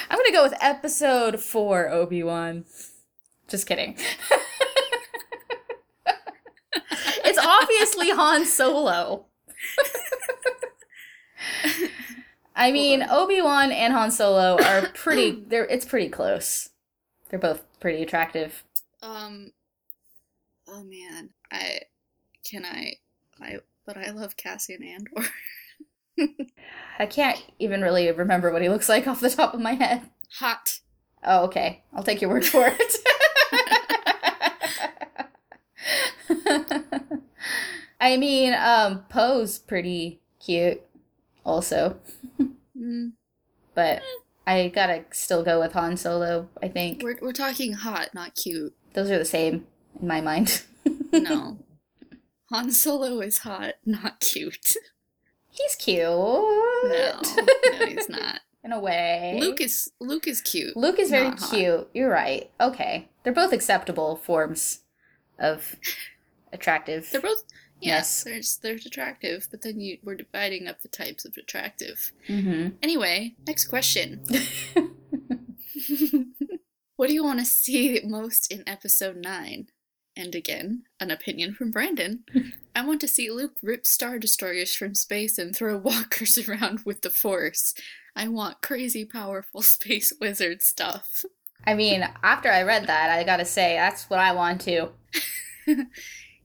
[0.09, 2.65] I'm gonna go with episode four, Obi Wan.
[3.47, 3.95] Just kidding.
[7.25, 9.25] it's obviously Han Solo.
[12.55, 15.43] I mean, Obi Wan and Han Solo are pretty.
[15.47, 16.69] They're it's pretty close.
[17.29, 18.63] They're both pretty attractive.
[19.01, 19.51] um,
[20.67, 21.79] oh man, I
[22.43, 22.95] can I
[23.41, 25.11] I but I love Cassian Andor.
[26.99, 30.01] I can't even really remember what he looks like off the top of my head.
[30.39, 30.79] Hot.
[31.23, 31.83] Oh, okay.
[31.93, 32.95] I'll take your word for it.
[38.01, 40.81] I mean, um, Poe's pretty cute,
[41.45, 41.97] also,
[42.77, 43.11] Mm,
[43.75, 44.01] but
[44.47, 46.47] I gotta still go with Han Solo.
[46.63, 48.73] I think we're we're talking hot, not cute.
[48.93, 49.67] those are the same
[50.01, 50.63] in my mind.
[51.11, 51.57] No.
[52.51, 54.75] Han Solo is hot, not cute.
[55.49, 55.99] He's cute.
[55.99, 58.39] No, no, he's not.
[58.63, 59.37] in a way.
[59.39, 60.75] Luke is Luke is cute.
[60.77, 61.49] Luke is very not hot.
[61.53, 61.89] cute.
[61.93, 62.49] You're right.
[62.59, 64.81] Okay, they're both acceptable forms
[65.37, 65.75] of
[66.53, 67.09] attractive.
[67.11, 67.43] They're both
[67.81, 68.23] Yes.
[68.25, 72.11] there's there's attractive, but then you we're dividing up the types of attractive.
[72.27, 72.75] mm-hmm.
[72.83, 74.23] Anyway, next question.
[76.97, 79.67] what do you want to see most in episode 9?
[80.17, 82.23] And again, an opinion from Brandon.
[82.79, 87.01] I want to see Luke rip Star Destroyers from space and throw walkers around with
[87.01, 87.73] the Force.
[88.15, 91.25] I want crazy powerful space wizard stuff.
[91.67, 94.91] I mean, after I read that, I gotta say that's what I want to.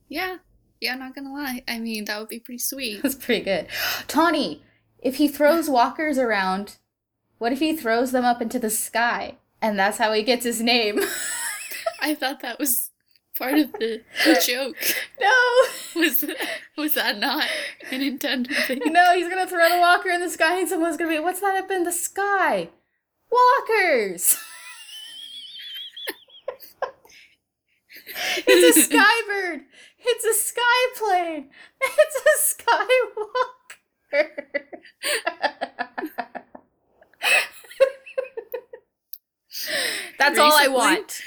[0.09, 0.37] Yeah,
[0.81, 1.63] yeah, not gonna lie.
[1.67, 3.03] I mean, that would be pretty sweet.
[3.03, 3.69] That's pretty good.
[4.07, 4.63] Tawny,
[4.99, 6.77] if he throws walkers around,
[7.39, 9.39] what if he throws them up into the sky?
[9.63, 11.01] And that's how he gets his name.
[12.01, 12.91] I thought that was
[13.39, 14.77] part of the, the joke.
[15.21, 15.33] no!
[16.01, 16.37] Was that,
[16.77, 17.47] was that not
[17.93, 18.81] an intended thing?
[18.87, 21.57] No, he's gonna throw the walker in the sky and someone's gonna be, what's that
[21.63, 22.71] up in the sky?
[23.31, 24.37] Walkers!
[28.47, 29.61] it's a skybird!
[30.01, 31.51] It's a sky plane!
[31.81, 34.31] It's a skywalker!
[40.19, 41.21] That's all I want.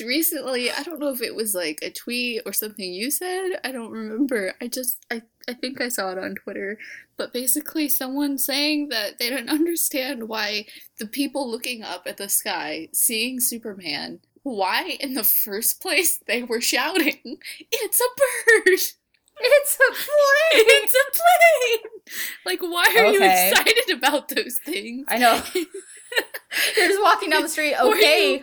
[0.00, 3.60] Recently, I don't know if it was like a tweet or something you said.
[3.64, 4.54] I don't remember.
[4.60, 6.78] I just, I, I think I saw it on Twitter.
[7.16, 10.66] But basically, someone saying that they don't understand why
[10.98, 16.42] the people looking up at the sky, seeing Superman, why in the first place they
[16.42, 17.38] were shouting,
[17.72, 18.78] It's a bird!
[19.38, 20.64] It's a plane!
[20.66, 21.90] It's a plane!
[22.46, 25.04] Like, why are you excited about those things?
[25.08, 25.42] I know.
[26.76, 27.74] You're just walking down the street.
[27.78, 28.42] Okay, you-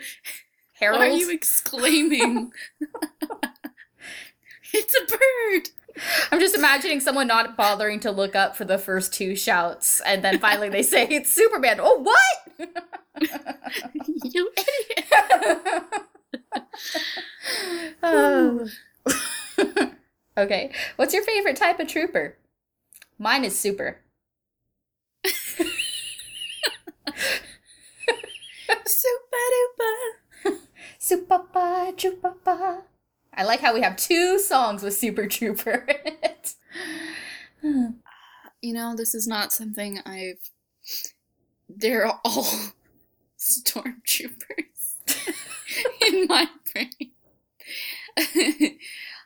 [0.83, 0.99] Harold.
[0.99, 2.51] Why are you exclaiming?
[4.73, 5.69] it's a bird!
[6.31, 10.23] I'm just imagining someone not bothering to look up for the first two shouts, and
[10.23, 11.77] then finally they say it's Superman.
[11.79, 12.69] Oh, what?
[14.25, 15.05] You idiot!
[18.01, 18.67] Oh.
[20.37, 22.35] okay, what's your favorite type of trooper?
[23.19, 23.99] Mine is super.
[28.85, 30.22] super duper.
[31.03, 32.83] Supapa Trupapa.
[33.33, 36.53] I like how we have two songs with Super Trooper in it.
[38.61, 40.49] You know, this is not something I've.
[41.67, 42.19] They're all
[43.37, 44.95] stormtroopers
[46.07, 47.11] in my brain.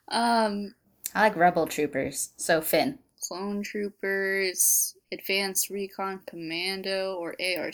[0.08, 0.74] um,
[1.14, 2.32] I like Rebel Troopers.
[2.38, 2.98] So Finn.
[3.22, 7.74] clone troopers, advanced recon commando or ARC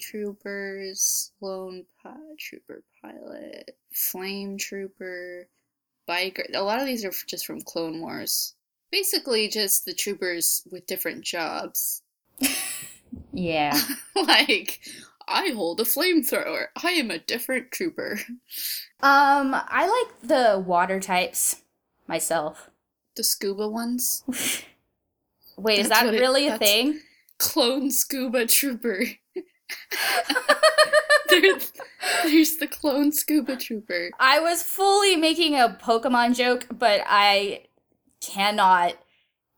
[0.00, 5.48] troopers, clone pi- trooper pilot, flame trooper,
[6.08, 6.44] biker.
[6.54, 8.54] A lot of these are just from Clone Wars.
[8.90, 12.02] Basically, just the troopers with different jobs.
[13.32, 13.78] Yeah.
[14.16, 14.80] like,
[15.26, 16.66] I hold a flamethrower.
[16.82, 18.18] I am a different trooper.
[19.00, 21.62] Um, I like the water types
[22.06, 22.70] myself.
[23.16, 24.22] The scuba ones.
[25.58, 27.00] Wait, is that what it- really a thing?
[27.38, 29.02] Clone scuba trooper.
[31.28, 31.72] there's,
[32.24, 34.10] there's the clone scuba trooper.
[34.18, 37.66] I was fully making a Pokemon joke, but I
[38.20, 38.94] cannot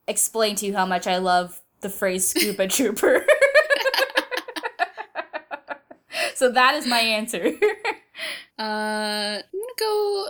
[0.08, 3.24] explain to you how much I love the phrase scuba trooper.
[6.34, 7.52] so that is my answer.
[8.58, 10.26] Uh, I'm gonna go.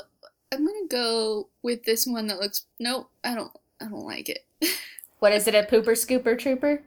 [0.53, 2.67] I'm gonna go with this one that looks.
[2.79, 3.51] Nope, I don't.
[3.81, 4.45] I don't like it.
[5.21, 6.83] What is it, a pooper scooper trooper?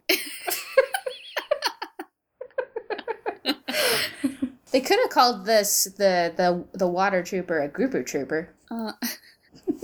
[4.72, 8.50] they could have called this the, the the water trooper a grouper trooper.
[8.72, 8.94] Uh,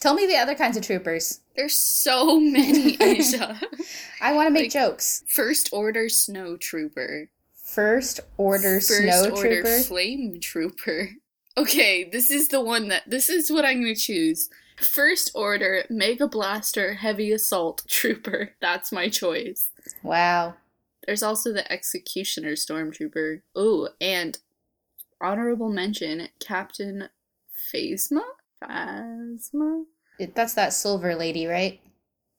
[0.00, 1.40] Tell me the other kinds of troopers.
[1.56, 3.62] there's so many, Aisha.
[4.22, 5.22] I want to make Like- jokes.
[5.28, 7.28] First order snow trooper.
[7.62, 9.78] First order First snow order trooper.
[9.80, 11.10] flame trooper.
[11.58, 13.02] Okay, this is the one that.
[13.10, 14.48] This is what I'm gonna choose.
[14.80, 18.52] First order mega blaster heavy assault trooper.
[18.60, 19.70] That's my choice.
[20.02, 20.54] wow.
[21.06, 23.40] There's also the Executioner Stormtrooper.
[23.56, 24.38] Oh, and
[25.20, 27.08] honorable mention Captain
[27.72, 28.22] Phasma?
[28.62, 29.84] Phasma?
[30.18, 31.80] It, that's that silver lady, right?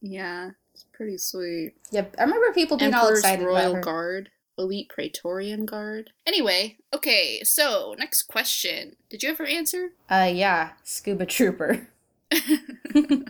[0.02, 1.74] Yeah, it's pretty sweet.
[1.92, 2.16] Yep.
[2.20, 3.82] I remember people being all excited Royal about her.
[3.82, 4.30] Guard.
[4.58, 6.12] Elite Praetorian Guard.
[6.28, 8.96] Anyway, okay, so next question.
[9.10, 9.90] Did you ever answer?
[10.10, 11.88] Uh, yeah, scuba trooper.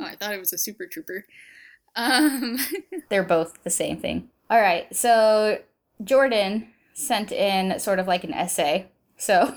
[0.00, 1.26] Oh, I thought it was a super trooper.
[1.94, 2.58] Um,
[3.10, 4.30] They're both the same thing.
[4.48, 5.60] All right, so
[6.02, 8.88] Jordan sent in sort of like an essay.
[9.18, 9.54] So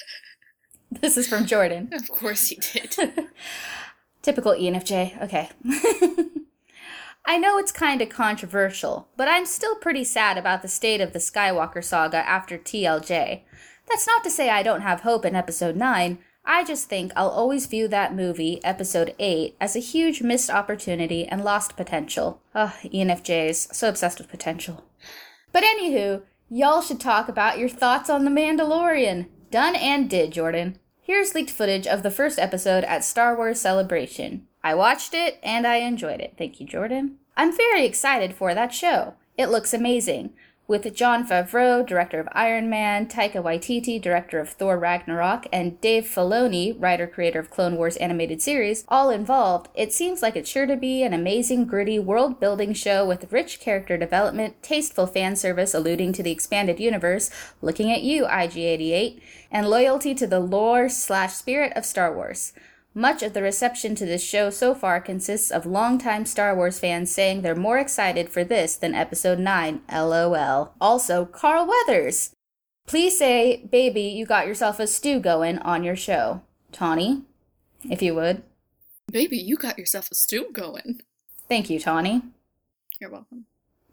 [0.90, 1.90] this is from Jordan.
[1.92, 2.96] of course he did.
[4.22, 5.22] Typical ENFJ.
[5.22, 5.50] Okay.
[7.26, 11.12] I know it's kind of controversial, but I'm still pretty sad about the state of
[11.12, 13.42] the Skywalker saga after TLJ.
[13.88, 16.18] That's not to say I don't have hope in Episode 9.
[16.44, 21.26] I just think I'll always view that movie, Episode 8, as a huge missed opportunity
[21.26, 22.42] and lost potential.
[22.54, 24.84] Ugh, ENFJs, so obsessed with potential.
[25.52, 29.28] But anywho, y'all should talk about your thoughts on The Mandalorian.
[29.50, 30.78] Done and did, Jordan.
[31.00, 34.46] Here's leaked footage of the first episode at Star Wars Celebration.
[34.64, 36.34] I watched it and I enjoyed it.
[36.38, 37.18] Thank you, Jordan.
[37.36, 39.14] I'm very excited for that show.
[39.36, 40.32] It looks amazing.
[40.72, 46.04] With Jon Favreau, director of Iron Man, Taika Waititi, director of Thor Ragnarok, and Dave
[46.04, 50.64] Filoni, writer creator of Clone Wars animated series, all involved, it seems like it's sure
[50.64, 55.74] to be an amazing, gritty, world building show with rich character development, tasteful fan service
[55.74, 57.28] alluding to the expanded universe,
[57.60, 62.54] looking at you, IG88, and loyalty to the lore slash spirit of Star Wars.
[62.94, 67.10] Much of the reception to this show so far consists of longtime Star Wars fans
[67.10, 70.74] saying they're more excited for this than Episode 9, lol.
[70.80, 72.34] Also, Carl Weathers!
[72.86, 76.42] Please say, baby, you got yourself a stew going on your show.
[76.70, 77.22] Tawny,
[77.88, 78.42] if you would.
[79.10, 81.00] Baby, you got yourself a stew going.
[81.48, 82.22] Thank you, Tawny.
[83.00, 83.46] You're welcome.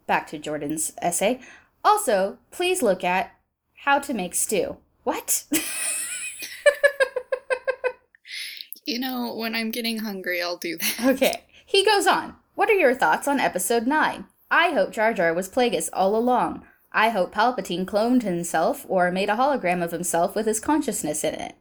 [0.06, 1.40] Back to Jordan's essay.
[1.82, 3.34] Also, please look at
[3.84, 4.76] how to make stew.
[5.04, 5.44] What?
[8.90, 10.96] You know, when I'm getting hungry, I'll do that.
[11.04, 11.44] Okay.
[11.64, 12.34] He goes on.
[12.56, 14.24] What are your thoughts on episode 9?
[14.50, 16.64] I hope Jar Jar was Plagueis all along.
[16.90, 21.34] I hope Palpatine cloned himself or made a hologram of himself with his consciousness in
[21.34, 21.54] it.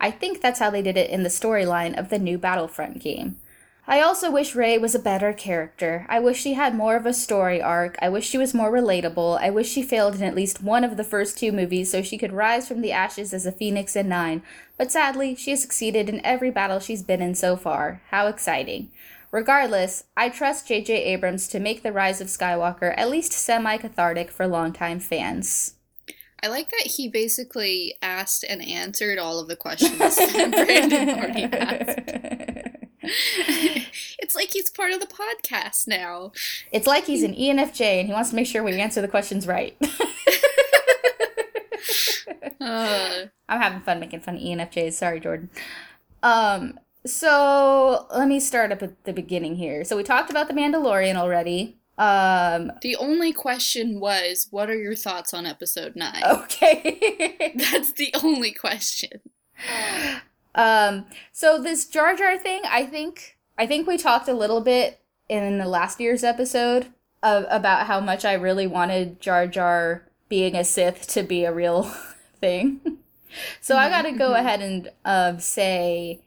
[0.00, 3.36] I think that's how they did it in the storyline of the new Battlefront game.
[3.84, 6.06] I also wish Rey was a better character.
[6.08, 7.96] I wish she had more of a story arc.
[8.00, 9.40] I wish she was more relatable.
[9.40, 12.16] I wish she failed in at least one of the first two movies so she
[12.16, 14.42] could rise from the ashes as a phoenix in 9.
[14.78, 18.00] But sadly, she has succeeded in every battle she's been in so far.
[18.10, 18.92] How exciting.
[19.32, 21.02] Regardless, I trust J.J.
[21.04, 25.74] Abrams to make The Rise of Skywalker at least semi cathartic for longtime fans.
[26.40, 31.44] I like that he basically asked and answered all of the questions that Brandon already
[31.44, 32.68] asked.
[34.18, 36.32] it's like he's part of the podcast now.
[36.70, 39.46] It's like he's an ENFJ and he wants to make sure we answer the questions
[39.46, 39.76] right.
[42.60, 44.92] Uh, I'm having fun making fun of ENFJs.
[44.92, 45.50] Sorry, Jordan.
[46.22, 49.84] Um, so let me start up at the beginning here.
[49.84, 51.78] So we talked about the Mandalorian already.
[51.98, 56.22] Um, the only question was, what are your thoughts on episode 9?
[56.24, 57.52] okay.
[57.56, 59.20] That's the only question.
[60.54, 65.00] Um, so this Jar Jar thing, I think, I think we talked a little bit
[65.28, 66.88] in the last year's episode
[67.22, 71.52] of, about how much I really wanted Jar Jar being a Sith to be a
[71.52, 71.82] real
[72.40, 72.80] thing.
[73.60, 74.38] so I got to go Mhm.
[74.38, 76.20] ahead and um, say,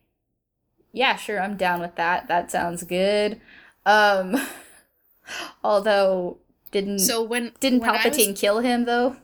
[0.91, 2.27] yeah, sure, I'm down with that.
[2.27, 3.41] That sounds good.
[3.85, 4.35] Um,
[5.63, 6.37] although
[6.71, 9.15] didn't So when didn't when I was- Palpatine kill him though?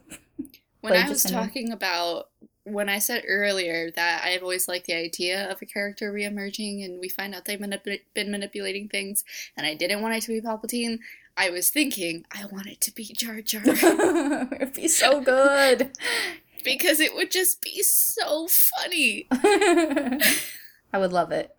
[0.82, 2.30] When I was talking about
[2.64, 7.00] when I said earlier that I've always liked the idea of a character reemerging and
[7.00, 9.24] we find out they've manip- been manipulating things,
[9.58, 11.00] and I didn't want it to be Palpatine,
[11.38, 15.92] I was thinking I want it to be Jar Jar It'd be so good.
[16.64, 19.28] because it would just be so funny.
[19.32, 21.56] I would love it.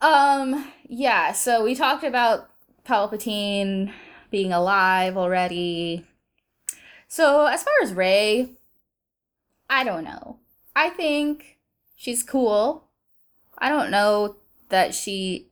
[0.00, 2.50] Um, yeah, so we talked about
[2.86, 3.92] Palpatine
[4.30, 6.04] being alive already.
[7.08, 8.50] So, as far as Rey,
[9.68, 10.38] I don't know.
[10.74, 11.58] I think
[11.96, 12.84] she's cool.
[13.58, 14.36] I don't know
[14.68, 15.48] that she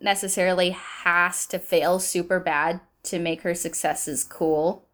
[0.00, 4.84] necessarily has to fail super bad to make her successes cool.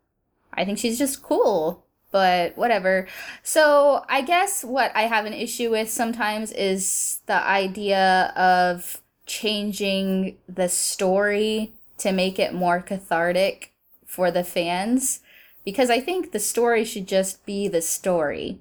[0.52, 3.08] I think she's just cool, but whatever.
[3.42, 10.36] So, I guess what I have an issue with sometimes is the idea of changing
[10.48, 13.72] the story to make it more cathartic
[14.06, 15.20] for the fans
[15.64, 18.58] because I think the story should just be the story.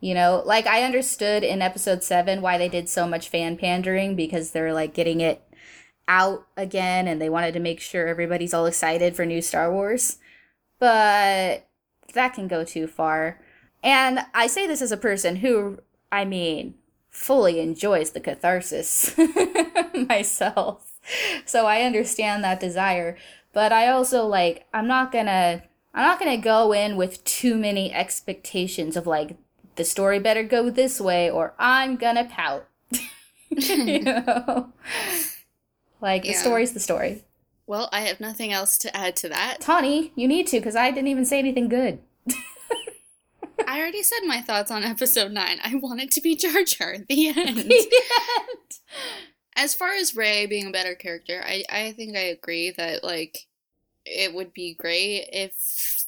[0.00, 4.16] You know, like I understood in episode 7 why they did so much fan pandering
[4.16, 5.42] because they're like getting it
[6.08, 10.18] out again and they wanted to make sure everybody's all excited for new Star Wars.
[10.78, 11.68] But
[12.14, 13.40] that can go too far.
[13.82, 15.78] And I say this as a person who,
[16.10, 16.74] I mean,
[17.10, 19.14] fully enjoys the catharsis
[20.08, 20.98] myself.
[21.44, 23.16] So I understand that desire,
[23.52, 25.62] but I also like I'm not to
[25.92, 29.36] I'm not going to go in with too many expectations of like
[29.76, 32.68] the story better go this way or I'm going to pout.
[33.50, 34.72] you know?
[36.00, 37.24] Like the story's the story.
[37.66, 39.60] Well, I have nothing else to add to that.
[39.60, 42.00] Tawny, you need to because I didn't even say anything good.
[43.66, 45.58] I already said my thoughts on episode 9.
[45.62, 46.94] I want it to be Jar Jar.
[46.94, 47.72] At the end.
[49.54, 53.46] as far as Rey being a better character, I, I think I agree that like
[54.10, 56.06] it would be great if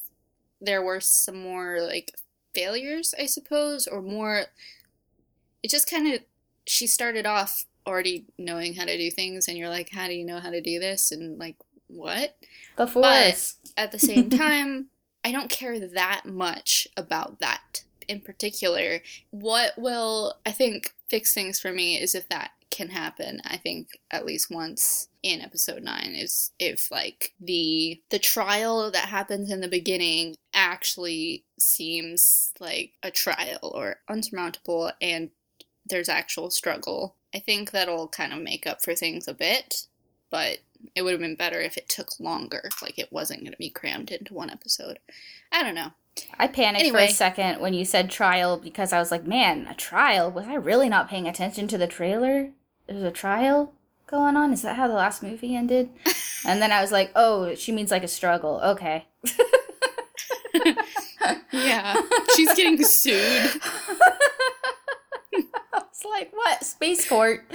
[0.61, 2.15] there were some more like
[2.53, 4.45] failures, I suppose, or more
[5.63, 6.19] it just kind of
[6.67, 10.25] she started off already knowing how to do things and you're like, how do you
[10.25, 11.11] know how to do this?
[11.11, 11.55] And like
[11.87, 12.35] what?
[12.77, 13.55] the force.
[13.77, 14.87] At the same time,
[15.23, 19.01] I don't care that much about that in particular.
[19.31, 23.39] What will, I think, fix things for me is if that can happen.
[23.45, 29.05] I think at least once in episode 9 is if like the the trial that
[29.05, 35.29] happens in the beginning actually seems like a trial or unsurmountable and
[35.85, 37.15] there's actual struggle.
[37.35, 39.85] I think that'll kind of make up for things a bit,
[40.31, 40.57] but
[40.95, 42.69] it would have been better if it took longer.
[42.81, 44.97] Like it wasn't going to be crammed into one episode.
[45.51, 45.91] I don't know.
[46.39, 49.73] I panicked for a second when you said trial because I was like, man, a
[49.73, 50.31] trial?
[50.31, 52.51] Was I really not paying attention to the trailer?
[52.87, 53.73] There's a trial
[54.07, 54.53] going on?
[54.53, 55.89] Is that how the last movie ended?
[56.45, 58.59] and then I was like, oh, she means like a struggle.
[58.63, 59.05] Okay.
[61.53, 61.95] Yeah,
[62.35, 63.15] she's getting sued.
[65.35, 66.63] I was like, what?
[66.63, 67.45] Space court.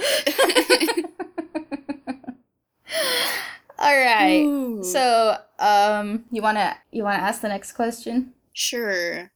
[3.77, 4.41] All right.
[4.41, 4.83] Ooh.
[4.83, 8.33] So, um, you wanna you wanna ask the next question?
[8.53, 9.31] Sure.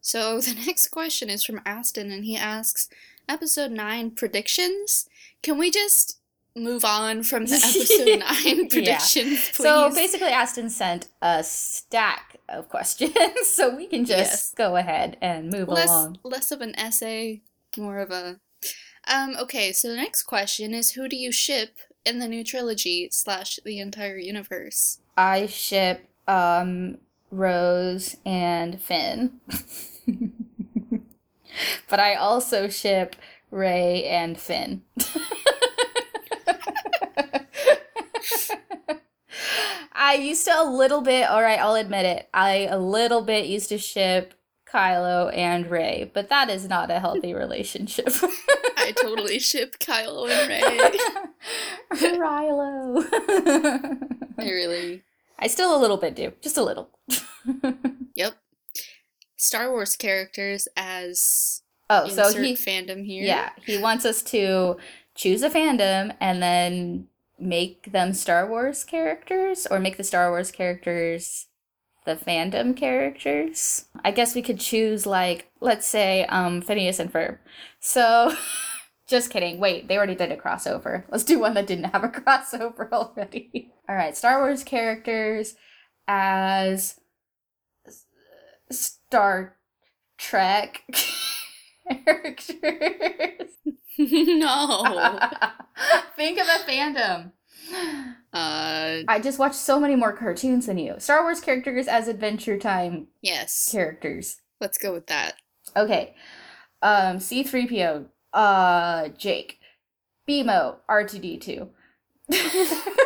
[0.00, 2.88] So the next question is from Aston, and he asks,
[3.28, 5.08] "Episode nine predictions?
[5.42, 6.18] Can we just
[6.56, 12.68] move on from the episode nine predictions, please?" So basically, Aston sent a stack of
[12.68, 13.14] questions,
[13.44, 14.54] so we can just Yes.
[14.54, 16.18] go ahead and move less along.
[16.24, 17.42] less of an essay,
[17.76, 18.40] more of a.
[19.08, 19.36] Um.
[19.40, 19.72] Okay.
[19.72, 23.78] So the next question is, who do you ship in the new trilogy slash the
[23.78, 24.98] entire universe?
[25.16, 26.98] I ship um
[27.30, 29.40] Rose and Finn,
[31.88, 33.16] but I also ship
[33.50, 34.82] Rey and Finn.
[40.02, 42.28] I used to a little bit, all right, I'll admit it.
[42.32, 44.32] I a little bit used to ship
[44.66, 48.08] Kylo and Rey, but that is not a healthy relationship.
[48.78, 50.90] I totally ship Kylo and Rey.
[52.18, 53.06] Rilo.
[54.38, 55.02] I really.
[55.38, 56.90] I still a little bit do, just a little.
[58.16, 58.34] Yep.
[59.36, 63.24] Star Wars characters as Oh, so he fandom here.
[63.24, 64.76] Yeah, he wants us to
[65.14, 67.06] choose a fandom and then
[67.40, 71.46] make them Star Wars characters or make the Star Wars characters
[72.06, 73.86] the fandom characters.
[74.04, 77.38] I guess we could choose like let's say um Phineas and Ferb.
[77.80, 78.34] So
[79.08, 79.58] just kidding.
[79.58, 81.04] Wait, they already did a crossover.
[81.10, 83.72] Let's do one that didn't have a crossover already.
[83.88, 85.54] All right, Star Wars characters
[86.08, 86.98] as
[88.70, 89.56] Star
[90.16, 90.82] Trek
[92.04, 93.50] characters.
[93.98, 95.18] no.
[96.16, 97.32] Think of a fandom.
[98.32, 100.94] uh, I just watched so many more cartoons than you.
[100.98, 103.68] Star Wars characters as Adventure Time yes.
[103.70, 104.40] characters.
[104.60, 105.34] Let's go with that.
[105.76, 106.14] Okay.
[106.82, 109.58] Um C3PO, uh Jake,
[110.28, 111.68] BMO, R2D2.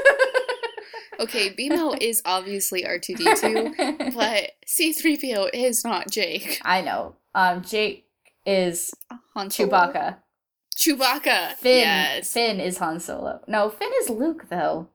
[1.21, 6.61] Okay, BMO is obviously R2D2, but C3PO is not Jake.
[6.65, 7.17] I know.
[7.35, 8.04] Um Jake
[8.47, 8.93] is
[9.35, 9.69] Han Solo.
[9.71, 10.17] Chewbacca.
[10.77, 11.53] Chewbacca.
[11.55, 12.33] Finn Yes.
[12.33, 13.41] Finn is Han Solo.
[13.47, 14.89] No, Finn is Luke though.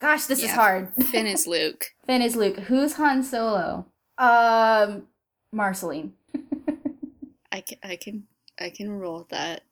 [0.00, 0.92] Gosh, this is hard.
[1.04, 1.86] Finn is Luke.
[2.06, 2.58] Finn is Luke.
[2.58, 3.86] Who's Han Solo?
[4.18, 5.04] Um
[5.52, 6.12] Marceline.
[7.52, 8.24] I can, I can,
[8.60, 9.62] I can roll with that.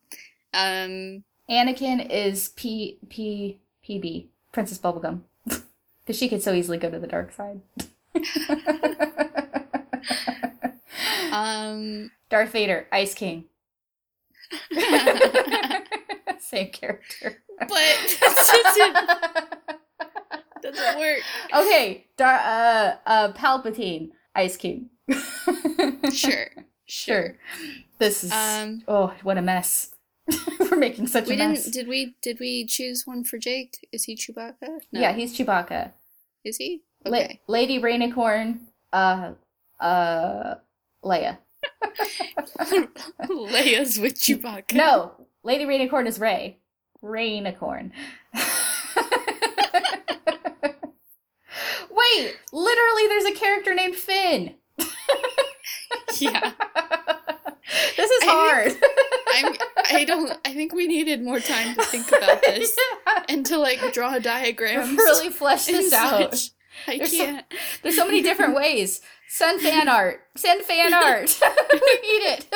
[0.54, 3.58] Um, Anakin is P P
[4.52, 7.60] Princess Bubblegum because she could so easily go to the dark side.
[11.32, 13.44] Um, Darth Vader, Ice King,
[16.38, 17.42] same character.
[17.58, 18.92] but that
[20.62, 21.18] doesn't, doesn't work.
[21.54, 24.90] okay, Dar- uh, uh, Palpatine, Ice King.
[26.12, 26.46] Sure.
[26.86, 27.36] sure.
[27.98, 29.94] This is Um, oh, what a mess.
[30.60, 31.64] We're making such We a mess.
[31.64, 31.74] didn't.
[31.74, 32.14] Did we?
[32.22, 33.86] Did we choose one for Jake?
[33.92, 34.78] Is he Chewbacca?
[34.92, 35.00] No.
[35.00, 35.92] Yeah, he's Chewbacca.
[36.44, 36.82] is he?
[37.04, 37.40] La- Okay.
[37.48, 38.60] Lady Rainicorn,
[38.92, 39.32] uh,
[39.80, 40.54] uh,
[41.04, 41.38] Leia.
[43.28, 44.74] Leia's with Chewbacca.
[44.74, 46.58] No, Lady Rainicorn is Rey.
[47.02, 47.90] Rainicorn.
[51.90, 54.54] Wait, literally, there's a character named Finn.
[56.18, 56.40] Yeah.
[57.96, 58.72] this is I hard.
[59.34, 59.54] I'm.
[59.96, 60.38] I don't.
[60.44, 62.76] I think we needed more time to think about this
[63.28, 64.96] and to like draw diagrams.
[64.96, 66.34] really flesh this out.
[66.34, 66.50] such.
[66.86, 67.44] I There's can't.
[67.82, 69.00] There's so many different ways.
[69.34, 70.20] Send fan art.
[70.36, 71.40] Send fan art.
[71.40, 72.46] we need it.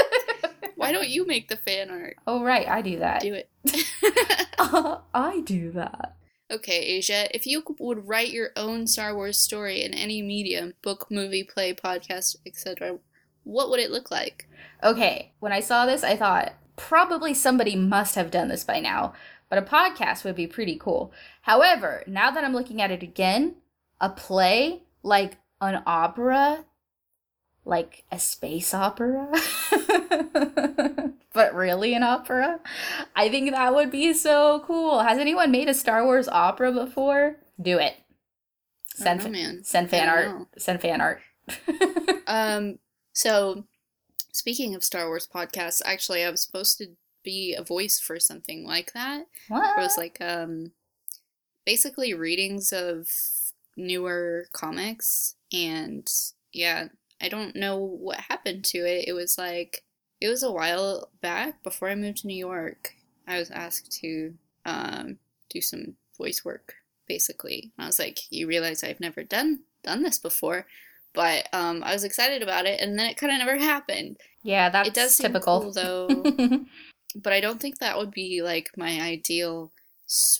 [0.77, 2.16] Why don't you make the fan art?
[2.27, 3.22] Oh right, I do that.
[3.22, 3.49] Do it.
[4.59, 6.16] Uh, I do that.
[6.51, 7.35] okay, Asia.
[7.35, 11.72] If you would write your own Star Wars story in any medium, book, movie, play,
[11.74, 12.99] podcast, etc.,
[13.45, 14.49] what would it look like?
[14.83, 19.12] Okay, when I saw this, I thought probably somebody must have done this by now,
[19.51, 21.12] but a podcast would be pretty cool.
[21.43, 23.57] However, now that I'm looking at it again,
[24.01, 26.65] a play, like an opera,
[27.65, 29.29] like a space opera,
[31.33, 32.61] but really an opera,
[33.15, 35.01] I think that would be so cool.
[35.01, 37.37] Has anyone made a Star Wars opera before?
[37.61, 37.95] Do it.
[38.95, 40.27] Send, know, fa- send fan art.
[40.27, 40.49] know.
[40.59, 41.21] Send fan art.
[42.29, 42.81] Um,
[43.13, 43.67] so
[44.33, 46.89] speaking of Star Wars podcasts, actually, I was supposed to
[47.23, 49.27] be a voice for something like that.
[49.47, 49.79] what?
[49.79, 50.73] It was like um,
[51.65, 53.09] basically readings of
[53.77, 56.11] newer comics, and
[56.53, 56.88] yeah,
[57.20, 59.09] I don't know what happened to it.
[59.09, 59.82] It was like
[60.20, 62.94] it was a while back before I moved to New York.
[63.28, 64.34] I was asked to
[64.64, 65.18] um,
[65.51, 66.74] do some voice work,
[67.07, 67.72] basically.
[67.76, 70.66] And I was like, you realize I've never done done this before,
[71.14, 74.18] but um, I was excited about it, and then it kind of never happened.
[74.42, 75.61] yeah, that's it does typical.
[75.61, 76.09] cool though,
[77.16, 79.72] but I don't think that would be like my ideal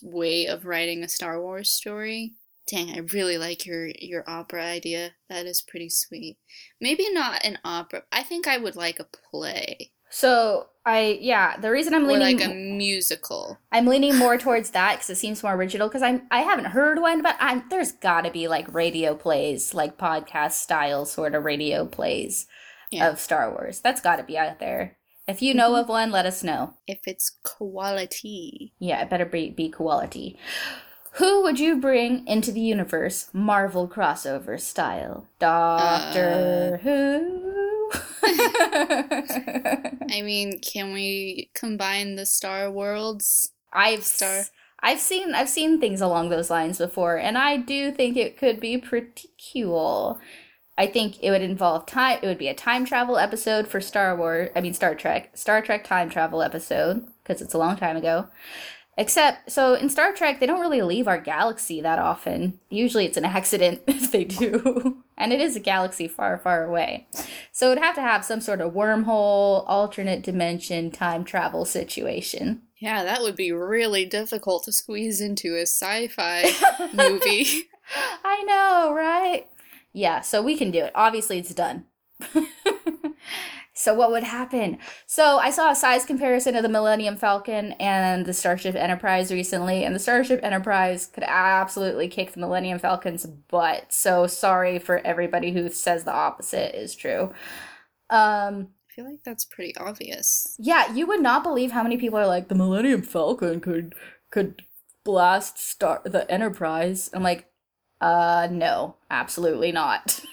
[0.03, 2.33] way of writing a Star Wars story.
[2.67, 5.13] Dang, I really like your your opera idea.
[5.29, 6.39] That is pretty sweet.
[6.81, 8.03] Maybe not an opera.
[8.11, 12.39] I think I would like a play So I yeah, the reason I'm or leaning
[12.39, 13.59] like a musical.
[13.71, 15.89] I'm leaning more towards that because it seems more original.
[15.89, 19.73] Because I'm I haven't heard one, but I'm there's got to be like radio plays,
[19.75, 22.47] like podcast style sort of radio plays
[22.91, 23.09] Yeah.
[23.11, 23.81] of Star Wars.
[23.81, 24.97] That's got to be out there.
[25.29, 25.81] If you know Mhm.
[25.83, 26.75] of one, let us know.
[26.87, 30.39] If it's quality, Yeah, it better be be quality.
[31.17, 35.27] Who would you bring into the universe, Marvel crossover style?
[35.39, 37.91] Doctor uh, Who.
[40.11, 43.53] I mean, can we combine the Star Worlds?
[43.73, 44.45] I've Star.
[44.81, 48.61] I've seen I've seen things along those lines before, and I do think it could
[48.61, 50.21] be pretty cool.
[50.77, 52.19] I think it would involve time.
[52.23, 54.51] It would be a time travel episode for Star Wars.
[54.55, 55.35] I mean Star Trek.
[55.35, 58.29] Star Trek time travel episode because it's a long time ago.
[58.99, 62.59] Except, so in Star Trek, they don't really leave our galaxy that often.
[62.71, 65.03] Usually it's an accident if they do.
[65.19, 67.07] and it is a galaxy far, far away.
[67.53, 72.63] So it'd have to have some sort of wormhole, alternate dimension, time travel situation.
[72.79, 76.45] Yeah, that would be really difficult to squeeze into a sci fi
[76.93, 77.69] movie.
[78.25, 79.47] I know, right?
[79.93, 80.93] Yeah, so we can do it.
[80.95, 81.87] Obviously, it's done.
[83.79, 84.79] So, what would happen?
[85.07, 89.85] So, I saw a size comparison of the Millennium Falcon and the Starship Enterprise recently,
[89.85, 93.93] and the Starship Enterprise could absolutely kick the Millennium Falcon's butt.
[93.93, 97.33] So, sorry for everybody who says the opposite is true.
[98.09, 100.57] Um, I feel like that's pretty obvious.
[100.59, 103.95] yeah, you would not believe how many people are like the Millennium Falcon could
[104.31, 104.63] could
[105.05, 107.11] blast star the Enterprise.
[107.13, 107.51] I'm like,
[108.01, 110.21] uh, no, absolutely not.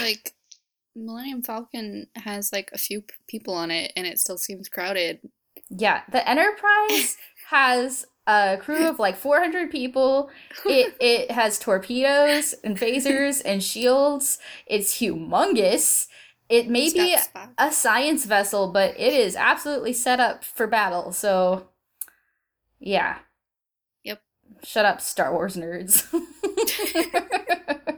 [0.00, 0.33] Like,
[0.96, 5.20] Millennium Falcon has like a few p- people on it and it still seems crowded.
[5.70, 7.16] yeah, the Enterprise
[7.50, 10.30] has a crew of like 400 people.
[10.64, 14.38] It it has torpedoes and phasers and shields.
[14.66, 16.06] It's humongous.
[16.48, 17.16] It may It's be
[17.58, 21.10] a science vessel, but it is absolutely set up for battle.
[21.12, 21.68] So,
[22.78, 23.18] yeah.
[24.04, 24.22] Yep.
[24.62, 26.06] Shut up, Star Wars nerds.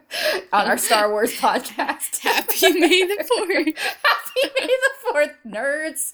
[0.52, 2.18] On our Star Wars podcast.
[2.22, 3.76] Happy May the 4th.
[3.78, 6.12] Happy May the Fourth, nerds.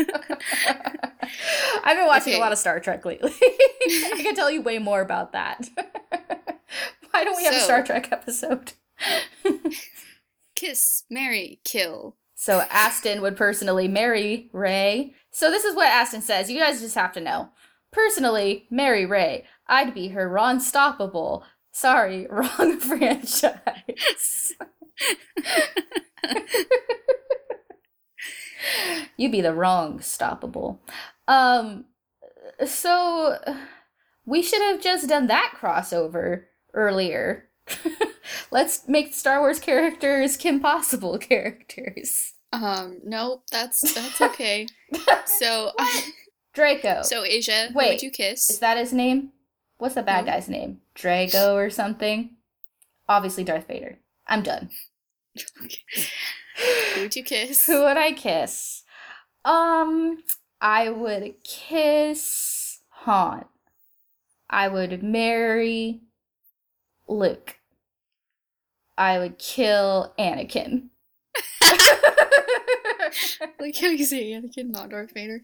[1.84, 2.38] I've been watching Okay.
[2.38, 3.32] a lot of Star Trek lately.
[3.42, 5.68] I can tell you way more about that.
[7.10, 8.72] Why don't we have a Star Trek episode?
[10.54, 12.16] Kiss, marry, kill.
[12.34, 15.14] So Aston would personally marry Rey.
[15.30, 16.50] So this is what Aston says.
[16.50, 17.50] You guys just have to know.
[17.92, 19.44] Personally, marry Rey.
[19.66, 21.42] I'd be her Ron Stoppable.
[21.80, 24.52] Sorry, wrong franchise.
[29.16, 30.80] You'd be the wrong stoppable.
[31.26, 31.86] Um
[32.66, 33.38] so
[34.26, 37.48] we should have just done that crossover earlier.
[38.50, 42.34] Let's make Star Wars characters Kim Possible characters.
[42.52, 44.66] Um, nope, that's that's okay.
[45.24, 45.72] So,
[46.52, 47.02] Draco.
[47.02, 48.50] so Asia, Wait, would you kiss?
[48.50, 49.32] Is that his name?
[49.80, 50.32] What's the bad No.
[50.32, 50.80] guy's name?
[50.94, 52.36] Drago or something?
[53.08, 53.98] Obviously Darth Vader.
[54.26, 54.70] I'm done.
[56.94, 57.66] Who would you kiss?
[57.66, 58.82] Who would I kiss?
[59.44, 60.18] Um,
[60.60, 63.46] I would kiss Han.
[64.50, 66.00] I would marry
[67.08, 67.56] Luke.
[68.98, 70.88] I would kill Anakin.
[73.58, 75.40] like how you say Anakin, not Darth Vader.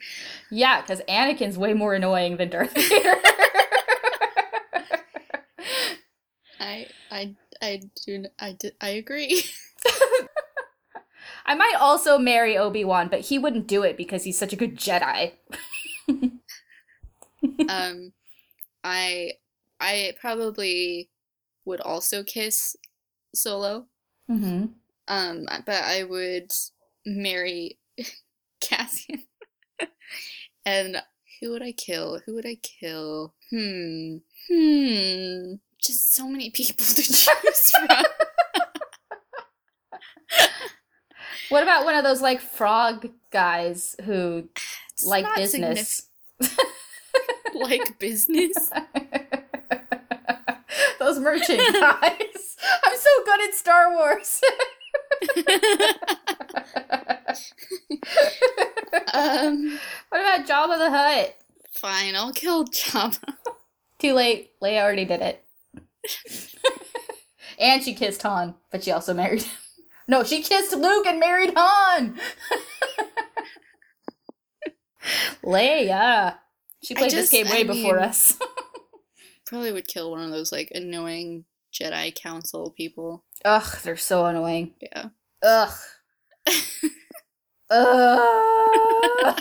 [0.50, 3.14] yeah, because Anakin's way more annoying than Darth Vader.
[7.16, 9.42] I, I, do I do, I, d- I agree.
[11.46, 14.56] I might also marry Obi Wan, but he wouldn't do it because he's such a
[14.56, 15.32] good Jedi.
[17.68, 18.12] um,
[18.84, 19.32] I,
[19.80, 21.08] I probably
[21.64, 22.76] would also kiss
[23.34, 23.86] Solo.
[24.30, 24.66] Mm-hmm.
[25.08, 26.52] Um, but I would
[27.06, 27.78] marry
[28.60, 29.22] Cassian.
[30.64, 31.02] and
[31.40, 32.20] who would I kill?
[32.26, 33.34] Who would I kill?
[33.50, 34.16] Hmm.
[34.48, 35.54] Hmm.
[35.86, 38.04] Just so many people to choose from.
[41.48, 44.48] What about one of those like frog guys who
[44.94, 46.08] It's like business?
[46.40, 46.68] significant.
[47.54, 48.54] like business.
[50.98, 52.56] those merchant guys.
[52.84, 54.40] I'm so good at Star Wars.
[59.14, 59.78] um,
[60.08, 61.36] what about Jabba the Hutt?
[61.72, 63.34] fine, I'll kill Jabba.
[64.00, 64.50] Too late.
[64.60, 65.44] Leia already did it.
[67.58, 69.52] And she kissed Han, but she also married him.
[70.08, 72.18] No, she kissed Luke and married Han.
[75.42, 76.36] Leia.
[76.82, 78.38] She played this game way I before mean- us.
[79.46, 83.24] Probably would kill one of those like annoying Jedi Council people.
[83.44, 84.74] Ugh, they're so annoying.
[84.80, 85.10] Yeah.
[85.42, 85.72] Ugh.
[87.70, 89.40] Ugh.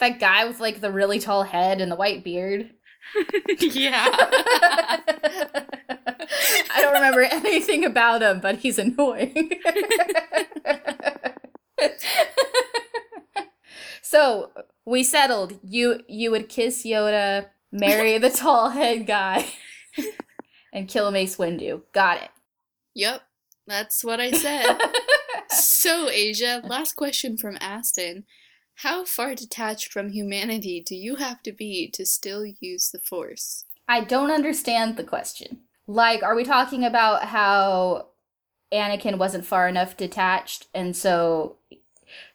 [0.00, 2.70] that guy with like the really tall head and the white beard.
[3.60, 4.08] yeah.
[6.70, 9.50] I don't remember anything about him, but he's annoying.
[14.02, 14.50] so
[14.84, 15.58] we settled.
[15.62, 19.46] You you would kiss Yoda, marry the tall head guy,
[20.72, 21.82] and kill Mace Windu.
[21.92, 22.30] Got it.
[22.94, 23.22] Yep.
[23.66, 24.78] That's what I said.
[25.50, 28.24] so, Asia, last question from Aston.
[28.80, 33.64] How far detached from humanity do you have to be to still use the Force?
[33.88, 35.60] I don't understand the question.
[35.86, 38.08] Like, are we talking about how
[38.72, 41.56] Anakin wasn't far enough detached and so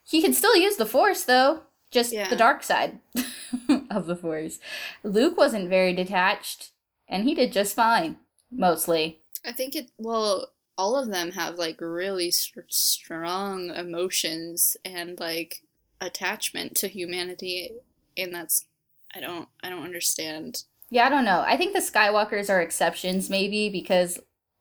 [0.02, 2.28] he can still use the Force, though, just Yeah.
[2.28, 2.98] the dark side
[3.90, 4.58] of the Force.
[5.04, 6.70] Luke wasn't very detached,
[7.08, 8.16] and he did just fine,
[8.50, 9.20] mostly.
[9.44, 15.62] I think it, well, all of them have like really st- strong emotions and like
[16.02, 17.72] attachment to humanity,
[18.16, 18.66] and that's,
[19.14, 20.64] I don't, I don't understand.
[20.90, 21.42] Yeah, I don't know.
[21.46, 24.18] I think the Skywalkers are exceptions, maybe, because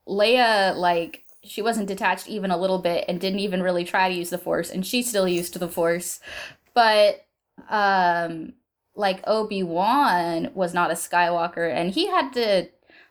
[0.07, 4.15] Leia, like, she wasn't detached even a little bit and didn't even really try to
[4.15, 6.19] use the Force, and she still used to the Force.
[6.73, 7.25] But,
[7.69, 8.53] um,
[8.95, 12.69] like, Obi Wan was not a Skywalker, and he had to,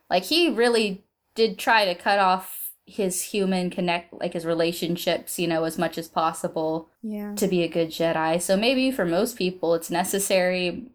[0.09, 1.05] like, he really
[1.35, 2.60] did try to cut off
[2.91, 7.35] his human connect, like, his relationships, you know, as much as possible Yeah.
[7.37, 8.41] to be a good Jedi.
[8.43, 10.87] So maybe for most people it's necessary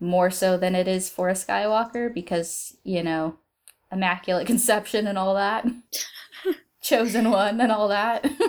[0.00, 3.38] more so than it is for a Skywalker because, you know,
[3.92, 5.66] immaculate conception and all that.
[6.82, 8.24] Chosen one and all that.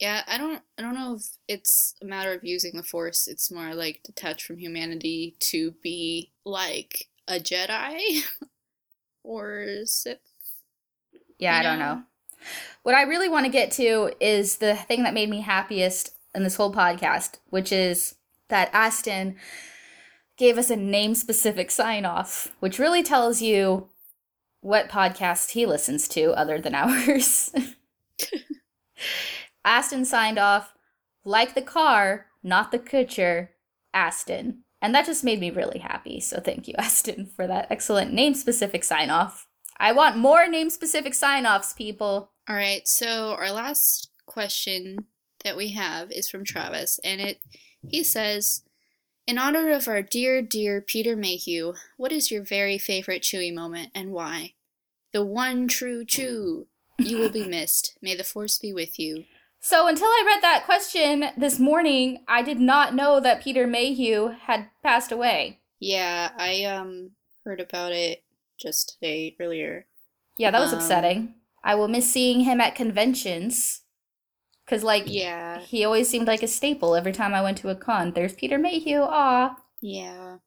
[0.00, 3.26] Yeah, I don't I don't know if it's a matter of using the force.
[3.26, 8.22] It's more like detached from humanity to be like a Jedi
[9.24, 10.20] or Sith.
[11.40, 12.02] yeah, I don't know?
[12.82, 16.42] What I really want to get to is the thing that made me happiest in
[16.42, 18.14] this whole podcast, which is
[18.48, 19.36] that Aston
[20.36, 23.88] gave us a name specific sign off, which really tells you
[24.60, 27.52] what podcast he listens to other than ours.
[29.64, 30.74] Aston signed off,
[31.24, 33.48] like the car, not the Kutcher,
[33.92, 34.62] Aston.
[34.80, 36.20] And that just made me really happy.
[36.20, 39.47] So thank you, Aston, for that excellent name specific sign off.
[39.80, 42.30] I want more name specific sign offs, people.
[42.48, 45.06] All right, so our last question
[45.44, 47.40] that we have is from Travis, and it
[47.86, 48.62] he says,
[49.26, 53.90] "In honor of our dear, dear Peter Mayhew, what is your very favorite Chewy moment
[53.94, 54.54] and why?
[55.12, 56.66] The one true Chew.
[56.98, 57.96] You will be missed.
[58.02, 59.24] May the Force be with you."
[59.60, 64.28] So until I read that question this morning, I did not know that Peter Mayhew
[64.42, 65.60] had passed away.
[65.78, 67.12] Yeah, I um
[67.44, 68.22] heard about it
[68.58, 69.86] just today earlier.
[70.36, 71.34] Yeah, that was Um, upsetting.
[71.64, 73.82] I will miss seeing him at conventions.
[74.66, 77.74] Cause like Yeah, he always seemed like a staple every time I went to a
[77.74, 78.12] con.
[78.12, 79.56] There's Peter Mayhew, aw.
[79.80, 80.38] yeah.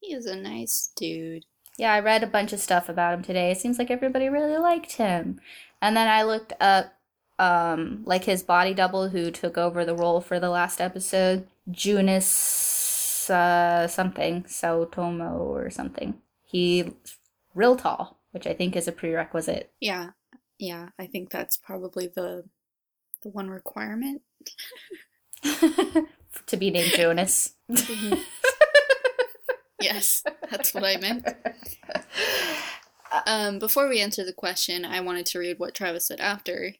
[0.00, 1.44] He is a nice dude.
[1.76, 3.50] Yeah, I read a bunch of stuff about him today.
[3.50, 5.40] It seems like everybody really liked him.
[5.82, 6.94] And then I looked up
[7.38, 13.30] um like his body double who took over the role for the last episode, Junis
[13.30, 16.14] uh something, Saotomo or something.
[16.44, 16.92] He
[17.54, 19.72] real tall, which I think is a prerequisite.
[19.80, 20.10] Yeah,
[20.58, 20.88] yeah.
[20.98, 22.44] I think that's probably the
[23.22, 24.22] the one requirement.
[25.42, 27.54] to be named Jonas.
[29.80, 31.26] yes, that's what I meant.
[33.26, 36.74] Um, before we answer the question, I wanted to read what Travis said after.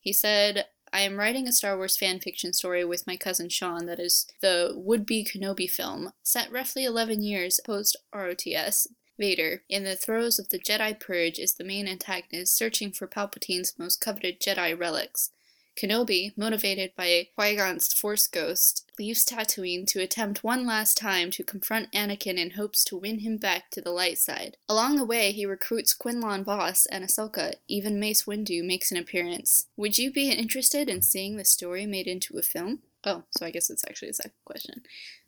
[0.00, 3.86] He said, I am writing a Star Wars fan fiction story with my cousin Sean
[3.86, 8.86] that is the would be Kenobi film, set roughly 11 years post ROTS.
[9.18, 13.78] Vader, in the throes of the Jedi Purge, is the main antagonist searching for Palpatine's
[13.78, 15.30] most coveted Jedi relics.
[15.76, 21.42] Kenobi, motivated by Qui Gon's Force Ghost, leaves Tatooine to attempt one last time to
[21.42, 24.56] confront Anakin in hopes to win him back to the light side.
[24.68, 27.54] Along the way, he recruits Quinlan Vos and Ahsoka.
[27.66, 29.66] Even Mace Windu makes an appearance.
[29.76, 32.80] Would you be interested in seeing the story made into a film?
[33.02, 34.82] Oh, so I guess it's actually a second question.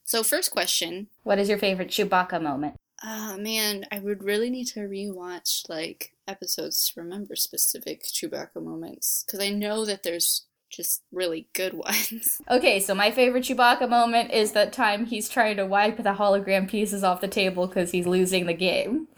[0.05, 1.09] So, first question.
[1.24, 2.76] what is your favorite Chewbacca moment?
[3.05, 9.24] Oh man, I would really need to rewatch like episodes to remember specific Chewbacca moments
[9.24, 12.40] because I know that there's just really good ones.
[12.51, 16.68] Okay, so my favorite Chewbacca moment is that time he's trying to wipe the hologram
[16.68, 19.09] pieces off the table because he's losing the game.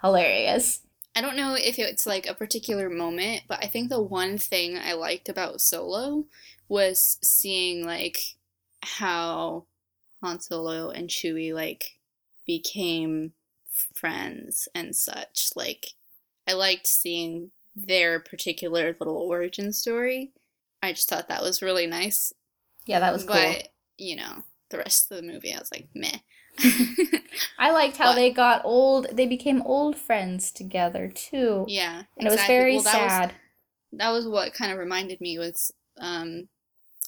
[0.00, 0.80] Hilarious.
[1.16, 4.78] I don't know if it's like a particular moment, but I think the one thing
[4.78, 6.26] I liked about Solo
[6.68, 8.20] was seeing like
[8.82, 9.64] how
[10.22, 11.97] Han Solo and Chewie like
[12.48, 13.34] became
[13.94, 15.50] friends and such.
[15.54, 15.90] Like
[16.48, 20.32] I liked seeing their particular little origin story.
[20.82, 22.32] I just thought that was really nice.
[22.86, 23.34] Yeah, that was cool.
[23.36, 23.68] But,
[23.98, 26.18] you know, the rest of the movie I was like, meh.
[27.58, 29.06] I liked how But- they got old.
[29.12, 32.02] They became old friends together too, yeah.
[32.16, 33.34] and it was very Well, that was- sad.
[33.92, 35.70] that was what kind of reminded me was
[36.00, 36.48] um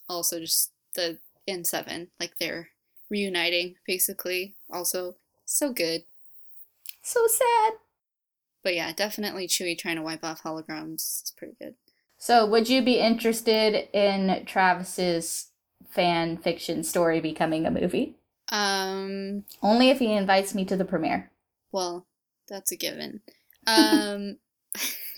[0.08, 1.18] also just the
[1.48, 2.68] N7 like they're
[3.08, 5.14] reuniting basically also
[5.50, 6.04] so good
[7.02, 7.72] So sad.
[8.62, 11.74] but yeah definitely Chewie trying to wipe off holograms is pretty good
[12.18, 15.48] So, would you be interested in Travis's
[15.88, 18.16] fan fiction story becoming a movie?
[18.52, 21.30] um Only if he invites me to the premiere.
[21.72, 22.06] well
[22.48, 23.20] that's a given
[23.66, 24.38] um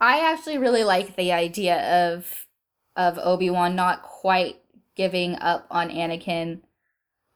[0.00, 1.76] I actually really like the idea
[2.14, 2.46] of
[2.96, 4.56] of Obi-Wan not quite
[4.94, 6.60] giving up on Anakin,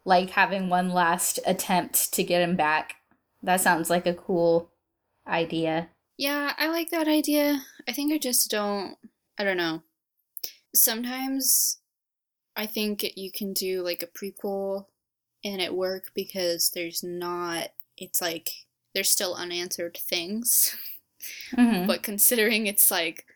[0.05, 2.97] like having one last attempt to get him back.
[3.43, 4.71] That sounds like a cool
[5.27, 5.89] idea.
[6.17, 7.63] Yeah, I like that idea.
[7.89, 8.97] I think I just don't.
[9.39, 9.83] I don't know.
[10.75, 11.79] Sometimes
[12.57, 14.87] I think you can do like a prequel
[15.43, 17.69] and it work because there's not.
[17.97, 18.51] It's like
[18.95, 20.77] there's still unanswered things.
[21.53, 21.87] Mhm.
[21.87, 23.27] But considering it's like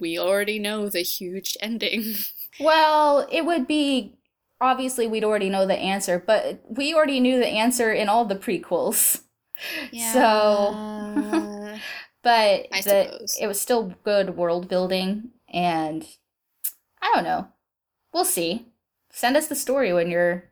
[0.00, 2.14] we already know the huge ending.
[2.58, 4.14] Well, it would be
[4.60, 8.36] obviously we'd already know the answer, but we already knew the answer in all the
[8.36, 9.22] prequels.
[9.90, 10.12] Yeah.
[10.12, 11.78] So,
[12.22, 16.06] but I the, it was still good world building, and
[17.00, 17.48] I don't know.
[18.12, 18.66] We'll see.
[19.10, 20.44] Send us the story when you're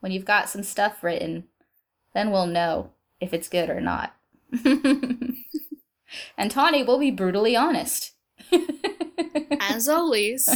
[0.00, 1.44] when you've got some stuff written.
[2.14, 2.90] Then we'll know
[3.20, 4.14] if it's good or not.
[4.64, 5.36] and
[6.50, 8.12] Tawny will be brutally honest.
[9.60, 10.48] As always.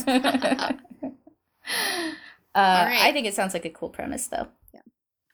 [2.55, 4.49] Uh, I think it sounds like a cool premise, though.
[4.73, 4.83] Yeah.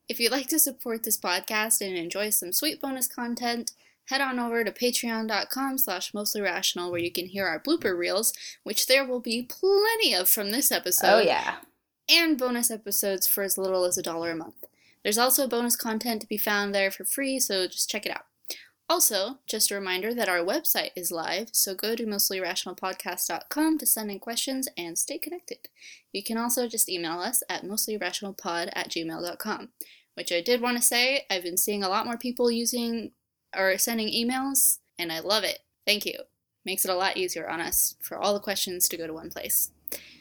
[0.09, 3.73] If you'd like to support this podcast and enjoy some sweet bonus content,
[4.07, 8.87] head on over to patreon.com slash mostlyrational where you can hear our blooper reels, which
[8.87, 11.57] there will be plenty of from this episode oh, yeah.
[12.09, 14.65] And bonus episodes for as little as a dollar a month.
[15.03, 18.25] There's also bonus content to be found there for free, so just check it out.
[18.89, 24.11] Also, just a reminder that our website is live, so go to mostlyrationalpodcast.com to send
[24.11, 25.69] in questions and stay connected.
[26.13, 29.69] You can also just email us at mostlyrationalpod at gmail.com.
[30.15, 33.13] Which I did want to say, I've been seeing a lot more people using
[33.57, 35.61] or sending emails, and I love it.
[35.87, 36.19] Thank you.
[36.65, 39.31] Makes it a lot easier on us for all the questions to go to one
[39.31, 39.71] place.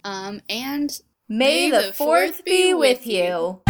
[0.04, 1.00] Um, and
[1.36, 3.62] May, the fourth be with you.